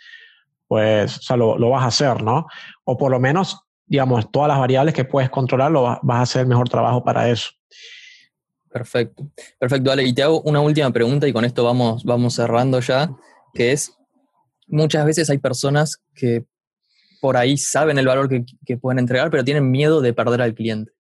pues 0.67 1.17
o 1.17 1.21
sea, 1.21 1.36
lo, 1.36 1.58
lo, 1.58 1.71
vas 1.71 1.84
a 1.84 1.88
hacer, 1.88 2.24
¿no? 2.24 2.45
O 2.86 2.95
por 2.95 3.12
lo 3.12 3.19
menos, 3.19 3.60
digamos, 3.86 4.32
todas 4.32 4.48
las 4.48 4.60
variables 4.60 4.93
que 4.93 5.04
puedes 5.04 5.30
controlar, 5.30 5.69
lo 5.69 5.82
vas, 5.82 6.00
a 6.08 6.21
hacer 6.21 6.41
el 6.43 6.48
mejor 6.48 6.69
trabajo 6.69 7.04
para 7.04 7.30
eso. 7.30 7.50
Perfecto, 8.69 9.30
perfecto, 9.60 9.91
Ale. 9.91 10.04
Y 10.04 10.13
te 10.13 10.24
hago 10.24 10.41
una 10.43 10.62
última 10.62 10.91
pregunta 10.91 11.28
y 11.28 11.34
con 11.34 11.43
esto 11.43 11.63
vamos, 11.65 12.06
vamos 12.06 12.36
cerrando 12.36 12.80
ya, 12.80 13.10
que 13.54 13.74
es, 13.74 13.98
muchas 14.67 15.06
veces 15.06 15.30
hay 15.30 15.39
personas 15.39 16.02
que 16.13 16.45
por 17.25 17.38
ahí 17.38 17.57
saben 17.57 17.97
el 17.97 18.05
valor 18.05 18.29
que, 18.29 18.77
pueden 18.77 18.99
entregar, 18.99 19.31
pero 19.31 19.43
tienen 19.43 19.71
miedo 19.71 19.99
de 19.99 20.13
perder 20.13 20.43
al 20.43 20.53
cliente, 20.53 20.91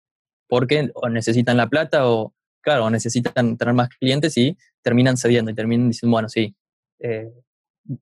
porque 0.49 0.91
o 0.95 1.11
necesitan 1.11 1.59
la 1.59 1.69
plata 1.69 2.09
o, 2.09 2.33
claro, 2.63 2.89
necesitan 2.89 3.59
tener 3.59 3.75
más 3.75 3.91
clientes 3.91 4.35
y 4.39 4.57
terminan 4.81 5.19
cediendo 5.19 5.51
y 5.51 5.55
terminan 5.55 5.91
diciendo, 5.91 6.15
bueno, 6.15 6.31
sí, 6.31 6.57
eh, 6.99 7.31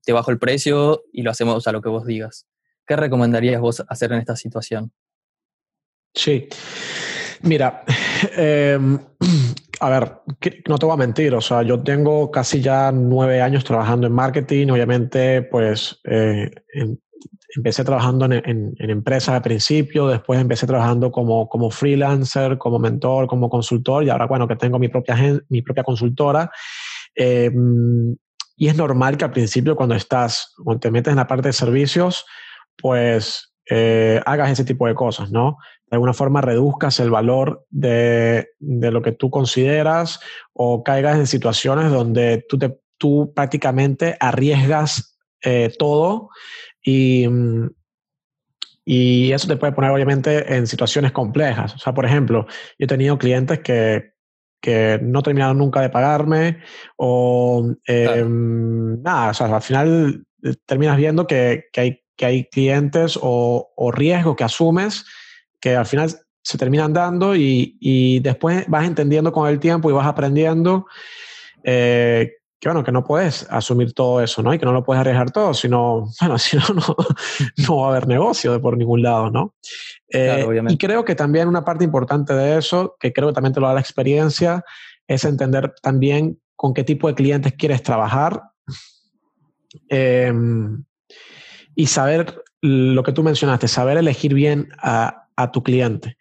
te 0.05 0.13
bajo 0.13 0.31
el 0.31 0.39
precio 0.39 1.03
y 1.11 1.23
lo 1.23 1.31
hacemos 1.31 1.67
a 1.67 1.73
lo 1.73 1.81
que 1.81 1.89
vos 1.89 2.05
digas. 2.05 2.47
¿Qué 2.87 2.95
recomendarías 2.95 3.59
vos 3.59 3.83
hacer 3.89 4.13
en 4.13 4.19
esta 4.19 4.37
situación? 4.37 4.93
Sí. 6.13 6.47
Mira, 7.41 7.83
em, 8.37 8.99
a 9.81 9.89
ver, 9.89 10.13
no 10.69 10.77
te 10.77 10.85
voy 10.85 10.93
a 10.93 10.97
mentir, 10.97 11.35
o 11.35 11.41
sea, 11.41 11.61
yo 11.61 11.83
tengo 11.83 12.31
casi 12.31 12.61
ya 12.61 12.89
nueve 12.93 13.41
años 13.41 13.65
trabajando 13.65 14.07
en 14.07 14.13
marketing, 14.13 14.69
obviamente, 14.69 15.41
pues 15.41 15.99
eh, 16.05 16.51
empecé 17.55 17.83
trabajando 17.83 18.25
en, 18.25 18.75
empresas 18.77 19.35
al 19.35 19.41
principio, 19.41 20.07
después 20.07 20.39
empecé 20.39 20.65
trabajando 20.65 21.11
como, 21.11 21.47
como 21.47 21.69
freelancer, 21.69 22.57
como 22.57 22.79
mentor, 22.79 23.27
como 23.27 23.49
consultor, 23.49 24.03
y 24.03 24.09
ahora, 24.09 24.25
bueno, 24.25 24.47
que 24.47 24.55
tengo 24.55 24.79
mi 24.79 24.87
propia, 24.87 25.15
mi 25.49 25.61
propia 25.61 25.83
consultora. 25.83 26.51
Em, 27.15 28.15
y 28.55 28.67
es 28.67 28.75
normal 28.75 29.17
que 29.17 29.25
al 29.25 29.31
principio, 29.31 29.75
cuando 29.75 29.95
estás, 29.95 30.53
cuando 30.63 30.79
te 30.79 30.91
metes 30.91 31.11
en 31.11 31.17
la 31.17 31.27
parte 31.27 31.49
de 31.49 31.53
servicios, 31.53 32.25
pues 32.77 33.53
eh, 33.69 34.21
hagas 34.25 34.51
ese 34.51 34.65
tipo 34.65 34.87
de 34.87 34.95
cosas, 34.95 35.31
¿no? 35.31 35.57
De 35.89 35.95
alguna 35.95 36.13
forma 36.13 36.41
reduzcas 36.41 36.99
el 36.99 37.11
valor 37.11 37.65
de, 37.69 38.47
de, 38.59 38.91
lo 38.91 39.01
que 39.01 39.11
tú 39.11 39.29
consideras 39.29 40.19
o 40.53 40.83
caigas 40.83 41.17
en 41.17 41.27
situaciones 41.27 41.91
donde 41.91 42.45
tú, 42.49 42.57
te, 42.57 42.77
tú 42.97 43.31
prácticamente 43.35 44.17
arriesgas 44.19 45.19
eh, 45.43 45.73
todo 45.77 46.29
y, 46.83 47.25
y 48.85 49.31
eso 49.31 49.47
te 49.47 49.55
puede 49.55 49.73
poner 49.73 49.91
obviamente 49.91 50.55
en 50.55 50.67
situaciones 50.67 51.11
complejas. 51.11 51.75
O 51.75 51.77
sea, 51.77 51.93
por 51.93 52.05
ejemplo, 52.05 52.45
yo 52.77 52.85
he 52.85 52.87
tenido 52.87 53.17
clientes 53.17 53.59
que, 53.59 54.13
que 54.61 54.99
no 55.01 55.23
terminaron 55.23 55.57
nunca 55.57 55.81
de 55.81 55.89
pagarme 55.89 56.59
o 56.97 57.73
em, 57.85 59.01
nada, 59.01 59.31
o 59.31 59.33
sea, 59.33 59.55
al 59.55 59.61
final 59.61 60.25
eh, 60.43 60.55
terminas 60.65 60.97
viendo 60.97 61.27
que, 61.27 61.65
que 61.71 61.81
hay 61.81 62.03
que 62.15 62.25
hay 62.25 62.45
clientes 62.45 63.17
o, 63.21 63.73
o 63.75 63.91
riesgos 63.91 64.35
que 64.35 64.43
asumes 64.43 65.05
que 65.59 65.75
al 65.75 65.85
final 65.85 66.09
se 66.41 66.57
terminan 66.57 66.91
dando 66.91 67.35
y, 67.35 67.77
y, 67.79 68.19
después 68.19 68.65
vas 68.67 68.85
entendiendo 68.85 69.31
con 69.31 69.47
el 69.47 69.59
tiempo 69.59 69.89
y 69.89 69.93
vas 69.93 70.07
aprendiendo 70.07 70.85
eh, 71.63 72.33
que, 72.63 72.69
bueno, 72.69 72.81
que 72.81 72.93
no 72.93 73.03
puedes 73.03 73.45
asumir 73.49 73.91
todo 73.91 74.21
eso, 74.21 74.41
¿no? 74.41 74.53
Y 74.53 74.57
que 74.57 74.65
no 74.65 74.71
lo 74.71 74.85
puedes 74.85 75.01
arriesgar 75.01 75.31
todo, 75.31 75.53
sino, 75.53 76.09
bueno, 76.21 76.37
si 76.37 76.55
no, 76.55 76.63
no, 77.67 77.77
va 77.77 77.87
a 77.87 77.89
haber 77.89 78.07
negocio 78.07 78.53
de 78.53 78.59
por 78.59 78.77
ningún 78.77 79.01
lado, 79.01 79.29
¿no? 79.29 79.53
Eh, 80.07 80.63
y 80.69 80.77
creo 80.77 81.03
que 81.03 81.13
también 81.13 81.49
una 81.49 81.65
parte 81.65 81.83
importante 81.83 82.33
de 82.33 82.57
eso, 82.57 82.95
que 83.01 83.11
creo 83.11 83.27
que 83.27 83.33
también 83.33 83.53
te 83.53 83.59
lo 83.59 83.67
da 83.67 83.73
la 83.73 83.81
experiencia, 83.81 84.63
es 85.05 85.25
entender 85.25 85.73
también 85.81 86.39
con 86.55 86.73
qué 86.73 86.85
tipo 86.85 87.09
de 87.09 87.15
clientes 87.15 87.51
quieres 87.51 87.83
trabajar. 87.83 88.41
Eh, 89.89 90.31
y 91.75 91.87
saber 91.87 92.43
lo 92.61 93.03
que 93.03 93.11
tú 93.11 93.23
mencionaste, 93.23 93.67
saber 93.67 93.97
elegir 93.97 94.33
bien 94.33 94.69
a, 94.77 95.19
tu 95.51 95.63
cliente. 95.63 96.15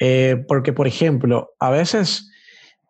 Eh, 0.00 0.42
porque, 0.48 0.72
por 0.72 0.88
ejemplo, 0.88 1.52
a 1.60 1.70
veces 1.70 2.32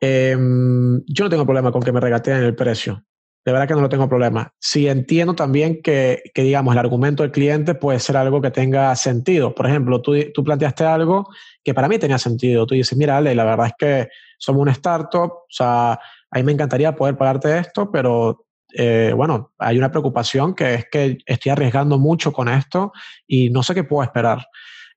em, 0.04 1.02
yo 1.06 1.24
no 1.24 1.30
tengo 1.30 1.44
problema 1.44 1.72
con 1.72 1.82
que 1.82 1.92
me 1.92 2.00
regateen 2.00 2.42
el 2.42 2.54
precio. 2.54 3.04
De 3.44 3.52
verdad 3.52 3.68
que 3.68 3.74
no 3.74 3.82
lo 3.82 3.90
tengo 3.90 4.08
problema. 4.08 4.54
Si 4.58 4.88
entiendo 4.88 5.34
también 5.34 5.82
que, 5.82 6.22
digamos, 6.34 6.72
el 6.72 6.78
argumento 6.78 7.22
del 7.22 7.32
cliente 7.32 7.74
puede 7.74 8.00
ser 8.00 8.16
algo 8.16 8.40
que 8.40 8.50
tenga 8.50 8.96
sentido. 8.96 9.54
Por 9.54 9.66
ejemplo, 9.66 10.00
tú, 10.00 10.14
tú 10.32 10.42
planteaste 10.42 10.84
algo 10.84 11.28
que 11.62 11.74
para 11.74 11.88
mí 11.88 11.98
tenía 11.98 12.16
sentido. 12.16 12.66
Tú 12.66 12.74
dices, 12.74 12.96
mira, 12.96 13.18
Ale, 13.18 13.34
la 13.34 13.44
verdad 13.44 13.66
es 13.66 13.74
que 13.78 14.08
somos 14.38 14.62
una 14.62 14.72
startup, 14.72 15.30
o 15.30 15.46
sea, 15.50 15.92
a 15.92 16.38
mí 16.38 16.42
me 16.42 16.52
encantaría 16.52 16.96
poder 16.96 17.18
pagarte 17.18 17.58
esto, 17.58 17.90
pero 17.90 18.46
eh, 18.76 19.12
bueno, 19.14 19.52
hay 19.58 19.78
una 19.78 19.90
preocupación 19.90 20.54
que 20.54 20.74
es 20.74 20.86
que 20.90 21.18
estoy 21.26 21.52
arriesgando 21.52 21.98
mucho 21.98 22.32
con 22.32 22.48
esto 22.48 22.92
y 23.26 23.50
no 23.50 23.62
sé 23.62 23.74
qué 23.74 23.84
puedo 23.84 24.02
esperar. 24.02 24.46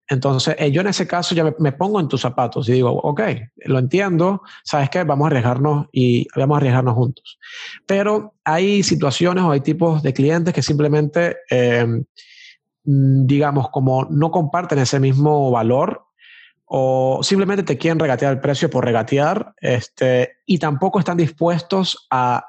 Entonces, 0.09 0.55
eh, 0.57 0.71
yo 0.71 0.81
en 0.81 0.87
ese 0.87 1.07
caso 1.07 1.35
ya 1.35 1.53
me, 1.59 1.71
pongo 1.71 1.99
en 1.99 2.07
tus 2.07 2.21
zapatos 2.21 2.67
y 2.69 2.73
digo, 2.73 2.91
ok, 2.91 3.21
lo 3.65 3.79
entiendo, 3.79 4.41
¿sabes 4.63 4.89
qué? 4.89 5.03
Vamos 5.03 5.25
a 5.25 5.27
arriesgarnos 5.27 5.87
y 5.91 6.27
vamos 6.35 6.55
a 6.55 6.57
arriesgarnos 6.59 6.95
juntos. 6.95 7.39
Pero 7.85 8.35
hay 8.43 8.83
situaciones 8.83 9.43
o 9.43 9.51
hay 9.51 9.61
tipos 9.61 10.01
de 10.03 10.13
clientes 10.13 10.53
que 10.53 10.61
simplemente, 10.61 11.37
em, 11.49 12.05
digamos, 12.83 13.69
como 13.69 14.05
no 14.05 14.31
comparten 14.31 14.79
ese 14.79 14.99
mismo 14.99 15.51
valor 15.51 16.05
o 16.65 17.19
simplemente 17.21 17.63
te 17.63 17.77
quieren 17.77 17.99
regatear 17.99 18.33
el 18.33 18.39
precio 18.39 18.69
por 18.69 18.85
regatear 18.85 19.53
este, 19.59 20.37
y 20.45 20.57
tampoco 20.57 20.99
están 20.99 21.17
dispuestos 21.17 22.07
a 22.09 22.45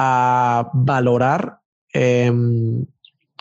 a 0.00 0.70
valorar 0.72 1.58
em, 1.92 2.86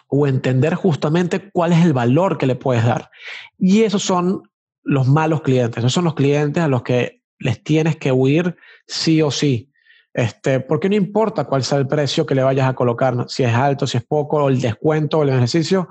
o 0.08 0.28
entender 0.28 0.76
justamente 0.76 1.50
cuál 1.52 1.74
es 1.74 1.86
el 1.86 1.94
valor 1.94 2.38
que 2.38 2.48
le 2.48 2.56
puedes 2.56 2.86
dar. 2.86 3.10
Y 3.58 3.84
esos 3.84 4.04
son 4.04 4.44
los 4.84 5.08
malos 5.08 5.42
clientes, 5.42 5.80
esos 5.80 5.94
son 5.94 6.06
los 6.06 6.16
clientes 6.16 6.64
a 6.64 6.68
los 6.68 6.84
que 6.84 7.22
les 7.40 7.64
tienes 7.64 7.98
que 7.98 8.12
huir 8.12 8.56
sí 8.88 9.22
o 9.22 9.32
sí. 9.32 9.72
Este, 10.14 10.60
porque 10.60 10.90
no 10.90 10.96
importa 10.96 11.44
cuál 11.44 11.64
sea 11.64 11.78
el 11.78 11.88
precio 11.88 12.26
que 12.26 12.34
le 12.34 12.42
vayas 12.42 12.68
a 12.68 12.74
colocar, 12.74 13.26
si 13.28 13.44
es 13.44 13.54
alto, 13.54 13.86
si 13.86 13.98
es 13.98 14.04
poco, 14.04 14.50
el 14.50 14.60
descuento, 14.60 15.22
el 15.22 15.30
ejercicio, 15.30 15.90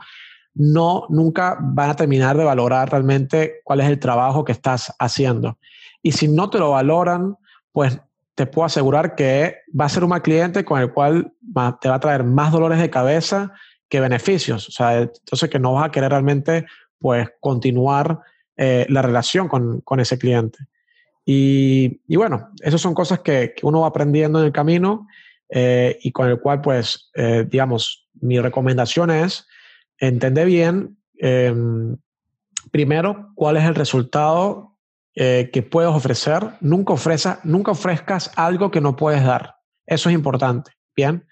no, 0.54 1.06
nunca 1.10 1.58
van 1.60 1.90
a 1.90 1.96
terminar 1.96 2.36
de 2.36 2.44
valorar 2.44 2.90
realmente 2.90 3.60
cuál 3.62 3.80
es 3.80 3.88
el 3.88 4.00
trabajo 4.00 4.44
que 4.44 4.52
estás 4.52 4.92
haciendo. 4.98 5.58
Y 6.02 6.12
si 6.12 6.28
no 6.28 6.50
te 6.50 6.58
lo 6.58 6.70
valoran, 6.70 7.36
pues 7.72 8.00
te 8.34 8.46
puedo 8.46 8.66
asegurar 8.66 9.14
que 9.14 9.58
va 9.78 9.84
a 9.84 9.90
ser 9.90 10.02
un 10.02 10.10
mal 10.10 10.22
cliente 10.22 10.64
con 10.64 10.80
el 10.80 10.92
cual 10.92 11.32
te 11.80 11.88
va 11.88 11.94
a 11.94 12.00
traer 12.00 12.24
más 12.24 12.52
dolores 12.52 12.80
de 12.80 12.90
cabeza 12.90 13.52
que 13.88 14.00
beneficios. 14.00 14.68
O 14.68 14.72
sea, 14.72 14.98
entonces 14.98 15.48
que 15.50 15.58
no 15.58 15.74
vas 15.74 15.86
a 15.86 15.90
querer 15.90 16.10
realmente 16.10 16.66
pues 16.98 17.28
continuar 17.40 18.20
eh, 18.56 18.86
la 18.88 19.02
relación 19.02 19.48
con, 19.48 19.80
con, 19.82 20.00
ese 20.00 20.18
cliente. 20.18 20.58
Y, 21.24 22.00
y, 22.06 22.16
bueno, 22.16 22.50
esas 22.62 22.80
son 22.80 22.94
cosas 22.94 23.20
que, 23.20 23.54
uno 23.62 23.80
va 23.80 23.88
aprendiendo 23.88 24.38
en 24.38 24.46
el 24.46 24.52
camino 24.52 25.06
eh, 25.48 25.98
y 26.00 26.12
con 26.12 26.28
el 26.28 26.40
cual 26.40 26.60
pues, 26.60 27.10
eh, 27.14 27.44
digamos, 27.48 28.08
mi 28.20 28.40
recomendación 28.40 29.10
es 29.10 29.46
entender 29.98 30.46
bien 30.46 30.98
em, 31.18 31.96
primero 32.70 33.32
cuál 33.34 33.56
es 33.56 33.64
el 33.64 33.74
resultado 33.74 34.76
eh, 35.14 35.50
que 35.52 35.62
puedes 35.62 35.90
ofrecer, 35.90 36.42
nunca, 36.60 36.92
ofreza, 36.92 37.40
nunca 37.44 37.72
ofrezcas 37.72 38.30
algo 38.36 38.70
que 38.70 38.80
no 38.80 38.96
puedes 38.96 39.24
dar. 39.24 39.56
Eso 39.86 40.08
es 40.08 40.14
importante, 40.14 40.72
¿bien? 40.94 41.26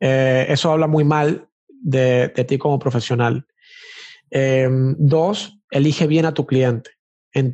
Eso 0.00 0.72
habla 0.72 0.88
muy 0.88 1.04
mal 1.04 1.48
de, 1.82 2.28
ti 2.28 2.58
como 2.58 2.78
profesional. 2.78 3.46
Em, 4.30 4.94
dos, 4.98 5.58
elige 5.70 6.06
bien 6.06 6.26
a 6.26 6.34
tu 6.34 6.46
cliente. 6.46 6.90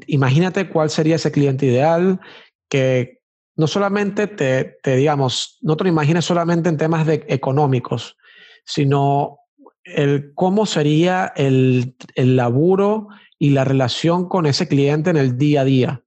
imagínate 0.07 0.69
cuál 0.69 0.91
sería 0.91 1.17
ese 1.17 1.31
cliente 1.31 1.67
ideal 1.67 2.21
que 2.69 3.21
no 3.57 3.67
solamente 3.67 4.27
te, 4.27 4.79
digamos, 4.85 5.59
no 5.63 5.77
te 5.77 5.85
lo 5.85 5.91
imagines 5.91 6.25
solamente 6.25 6.69
en 6.69 6.77
temas 6.77 7.07
de 7.07 7.25
económicos, 7.29 8.17
sino 8.65 9.41
el 9.83 10.33
cómo 10.35 10.67
sería 10.67 11.33
el, 11.35 11.97
el 12.15 12.37
laburo 12.37 13.09
y 13.39 13.51
la 13.51 13.65
relación 13.65 14.29
con 14.29 14.47
ese 14.47 14.69
cliente 14.69 15.11
en 15.11 15.17
el 15.17 15.39
día 15.39 15.63
a 15.63 15.65
día. 15.65 16.03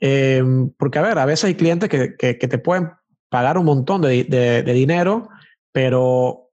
Eh, 0.00 0.42
porque, 0.76 0.98
a 0.98 1.02
ver, 1.02 1.18
a 1.18 1.24
veces 1.24 1.44
hay 1.44 1.54
clientes 1.54 1.88
que, 1.88 2.16
que, 2.16 2.34
te 2.34 2.58
pueden 2.58 2.90
pagar 3.28 3.58
un 3.58 3.64
montón 3.64 4.02
de, 4.02 4.24
de, 4.24 4.72
dinero, 4.72 5.28
pero 5.72 6.45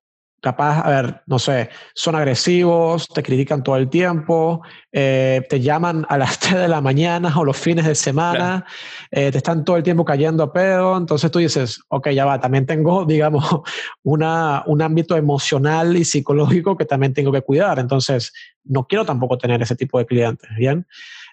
capaz, 0.44 0.82
a 0.82 0.90
ver, 0.90 1.22
no 1.26 1.40
sé, 1.40 1.70
son 1.96 2.16
agresivos, 2.16 3.08
te 3.08 3.24
critican 3.24 3.64
todo 3.64 3.78
el 3.78 3.90
tiempo, 3.90 4.62
eh, 4.92 5.42
te 5.50 5.62
llaman 5.62 6.06
a 6.10 6.18
las 6.18 6.38
3 6.40 6.56
de 6.64 6.68
la 6.68 6.82
mañana 6.82 7.34
o 7.40 7.46
los 7.46 7.56
fines 7.56 7.86
de 7.86 7.96
semana, 7.96 8.66
eh, 9.10 9.32
te 9.32 9.38
están 9.38 9.64
todo 9.64 9.78
el 9.78 9.84
tiempo 9.84 10.04
cayendo 10.04 10.44
a 10.44 10.52
pedo, 10.52 10.98
entonces 10.98 11.32
tú 11.32 11.40
dices, 11.40 11.80
ok, 11.88 12.10
ya 12.10 12.26
va, 12.26 12.42
también 12.42 12.66
tengo, 12.66 13.06
digamos, 13.08 13.46
una, 14.04 14.64
un 14.68 14.82
ámbito 14.82 15.16
emocional 15.16 15.96
y 15.96 16.04
psicológico 16.04 16.76
que 16.76 16.84
también 16.84 17.14
tengo 17.14 17.32
que 17.32 17.42
cuidar, 17.42 17.80
entonces 17.80 18.34
no 18.66 18.86
quiero 18.86 19.06
tampoco 19.06 19.38
tener 19.38 19.62
ese 19.62 19.78
tipo 19.78 19.98
de 19.98 20.06
clientes, 20.06 20.50
¿bien? 20.58 20.86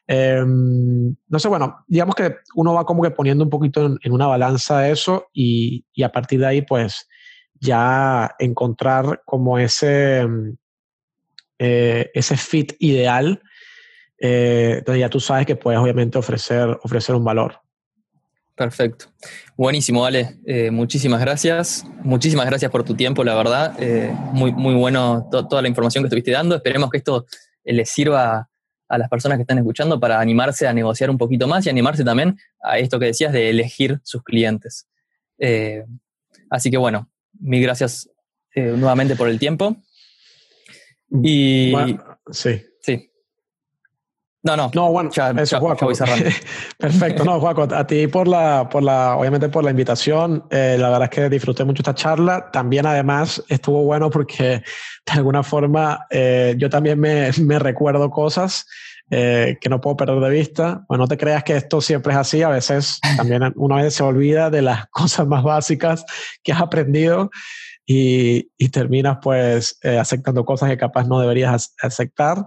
Em, 0.07 1.17
no 1.29 1.39
sé, 1.41 1.49
bueno, 1.49 1.85
digamos 1.89 2.15
que 2.15 2.37
uno 2.55 2.75
va 2.75 2.85
como 2.85 3.03
que 3.03 3.11
poniendo 3.11 3.43
un 3.43 3.51
poquito 3.51 3.97
en, 4.01 4.13
una 4.13 4.29
balanza 4.29 4.89
eso 4.89 5.27
y, 5.33 5.85
y 5.93 6.05
a 6.05 6.13
partir 6.13 6.39
de 6.39 6.47
ahí, 6.47 6.63
pues, 6.63 7.09
ya 7.61 8.35
encontrar 8.39 9.23
como 9.25 9.59
ese, 9.59 10.27
mm, 10.27 10.57
eh, 11.59 12.11
ese 12.15 12.37
fit 12.37 12.73
ideal, 12.79 13.43
eh, 14.19 14.83
donde 14.85 15.01
ya 15.01 15.09
tú 15.09 15.21
sabes 15.21 15.47
que 15.47 15.57
puedes 15.57 15.81
obviamente 15.81 16.19
ofrecer, 16.19 16.79
ofrecer 16.83 17.15
un 17.15 17.25
valor. 17.25 17.61
Perfecto. 18.61 19.07
Buenísimo, 19.57 20.05
Ale. 20.05 20.37
Eh, 20.45 20.71
muchísimas 20.71 21.19
gracias. 21.19 21.83
Muchísimas 22.03 22.45
gracias 22.45 22.71
por 22.71 22.85
tu 22.85 22.95
tiempo, 22.95 23.25
la 23.25 23.35
verdad. 23.35 23.75
Eh, 23.79 24.15
muy, 24.33 24.53
muy 24.53 24.75
bueno 24.75 25.27
toda 25.31 25.63
la 25.63 25.69
información 25.69 26.05
que 26.05 26.09
estuviste 26.09 26.31
dando. 26.31 26.57
Esperemos 26.57 26.91
que 26.91 26.99
esto 26.99 27.25
eh, 27.65 27.73
les 27.73 27.89
sirva 27.89 28.51
a 28.87 28.99
las 28.99 29.09
personas 29.09 29.39
que 29.39 29.43
están 29.45 29.57
escuchando 29.57 29.99
para 29.99 30.21
animarse 30.21 30.69
a 30.69 30.75
negociar 30.75 31.09
un 31.09 31.17
poquito 31.17 31.49
más 31.49 31.65
y 31.65 31.71
animarse 31.71 32.05
también 32.05 32.39
a 32.63 32.79
esto 32.79 32.99
que 32.99 33.07
decías 33.07 33.33
de 33.33 33.49
elegir 33.49 33.99
sus 34.03 34.23
clientes. 34.23 34.87
así 36.51 36.71
que 36.71 36.77
bueno, 36.77 37.10
mil 37.41 37.63
gracias 37.63 38.09
nuevamente 38.55 39.17
por 39.17 39.29
el 39.29 39.39
tiempo. 39.39 39.77
Y 41.23 41.75
sí. 42.31 42.63
No, 44.43 44.57
no. 44.57 44.71
No, 44.75 44.91
bueno, 44.91 45.11
eso, 45.11 45.61
Perfecto. 46.79 47.25
No, 47.25 47.41
Juaco, 47.41 47.69
a 47.75 47.87
ti 47.87 48.07
por 48.07 48.27
la, 48.27 48.69
por 48.71 48.83
la, 48.83 49.17
obviamente 49.17 49.51
por 49.51 49.63
la 49.63 49.71
invitación. 49.71 50.45
Eh, 50.51 50.77
la 50.79 50.89
verdad 50.89 51.05
es 51.05 51.11
que 51.11 51.29
disfruté 51.29 51.63
mucho 51.65 51.83
esta 51.83 51.95
charla. 51.95 52.51
También, 52.51 52.87
además, 52.87 53.43
estuvo 53.49 53.83
bueno 53.83 54.09
porque 54.09 54.63
de 55.07 55.13
alguna 55.13 55.43
forma 55.43 56.07
eh, 56.09 56.55
yo 56.57 56.71
también 56.71 56.99
me, 56.99 57.31
me 57.43 57.59
recuerdo 57.59 58.09
cosas 58.09 58.67
eh, 59.11 59.59
que 59.61 59.69
no 59.69 59.81
puedo 59.81 59.97
perder 59.97 60.21
de 60.21 60.31
vista. 60.31 60.85
Bueno, 60.89 61.05
no 61.05 61.09
te 61.09 61.17
creas 61.17 61.45
que 61.45 61.57
esto 61.57 61.81
siempre 61.81 62.13
es 62.13 62.19
así. 62.19 62.43
A 62.43 62.49
veces 62.49 63.01
también 63.17 63.53
uno 63.57 63.77
vez 63.77 63.95
se 63.95 64.03
olvida 64.03 64.51
de 64.51 64.63
las 64.63 64.87
cosas 64.91 65.27
más 65.27 65.43
básicas 65.43 66.05
que 66.43 66.53
has 66.53 66.61
aprendido 66.61 67.31
y, 67.87 68.51
y 68.57 68.69
terminas 68.69 69.19
pues 69.23 69.79
aceptando 69.83 70.45
cosas 70.45 70.71
que 70.71 70.77
capaz 70.77 71.07
no 71.07 71.21
deberías 71.21 71.75
aceptar. 71.83 72.45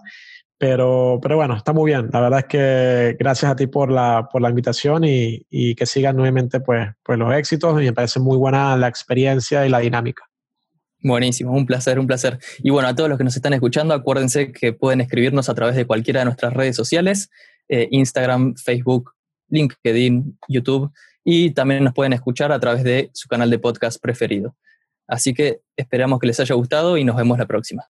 Pero, 0.58 1.20
pero 1.22 1.36
bueno, 1.36 1.58
está 1.58 1.74
muy 1.74 1.92
bien. 1.92 2.10
La 2.14 2.22
verdad 2.22 2.40
es 2.40 2.46
que 2.46 3.18
gracias 3.20 3.52
a 3.52 3.56
ti 3.56 3.68
por 3.68 3.92
la, 3.92 4.30
por 4.32 4.42
la 4.42 4.50
invitación 4.50 5.04
y, 5.04 5.46
y 5.50 5.76
que 5.76 5.86
sigan 5.86 6.16
nuevamente 6.16 6.62
pues, 6.62 6.88
pues 7.04 7.20
los 7.20 7.34
éxitos. 7.34 7.82
Y 7.82 7.86
me 7.86 7.94
parece 7.94 8.22
muy 8.22 8.38
buena 8.38 8.78
la 8.78 8.88
experiencia 8.88 9.66
y 9.66 9.70
la 9.70 9.80
dinámica. 9.80 10.24
Buenísimo, 11.04 11.52
un 11.52 11.66
placer, 11.66 12.00
un 12.00 12.08
placer. 12.08 12.40
Y 12.60 12.70
bueno, 12.70 12.88
a 12.88 12.96
todos 12.96 13.10
los 13.10 13.18
que 13.18 13.26
nos 13.26 13.36
están 13.36 13.52
escuchando, 13.54 13.94
acuérdense 13.94 14.54
que 14.54 14.72
pueden 14.72 15.02
escribirnos 15.02 15.50
a 15.50 15.54
través 15.54 15.76
de 15.76 15.86
cualquiera 15.86 16.22
de 16.22 16.26
nuestras 16.26 16.54
redes 16.54 16.78
sociales, 16.78 17.30
eh, 17.68 17.90
Instagram, 17.92 18.56
Facebook, 18.56 19.12
LinkedIn, 19.50 20.40
YouTube, 20.48 20.92
y 21.26 21.52
también 21.52 21.84
nos 21.84 21.94
pueden 21.94 22.14
escuchar 22.14 22.54
a 22.54 22.60
través 22.60 22.86
de 22.86 23.10
su 23.14 23.28
canal 23.28 23.50
de 23.50 23.60
podcast 23.60 24.02
preferido. 24.02 24.56
Así 25.06 25.34
que 25.34 25.60
esperamos 25.76 26.20
que 26.20 26.28
les 26.28 26.40
haya 26.40 26.56
gustado 26.56 26.98
y 26.98 27.04
nos 27.04 27.18
vemos 27.18 27.38
la 27.38 27.46
próxima. 27.46 27.86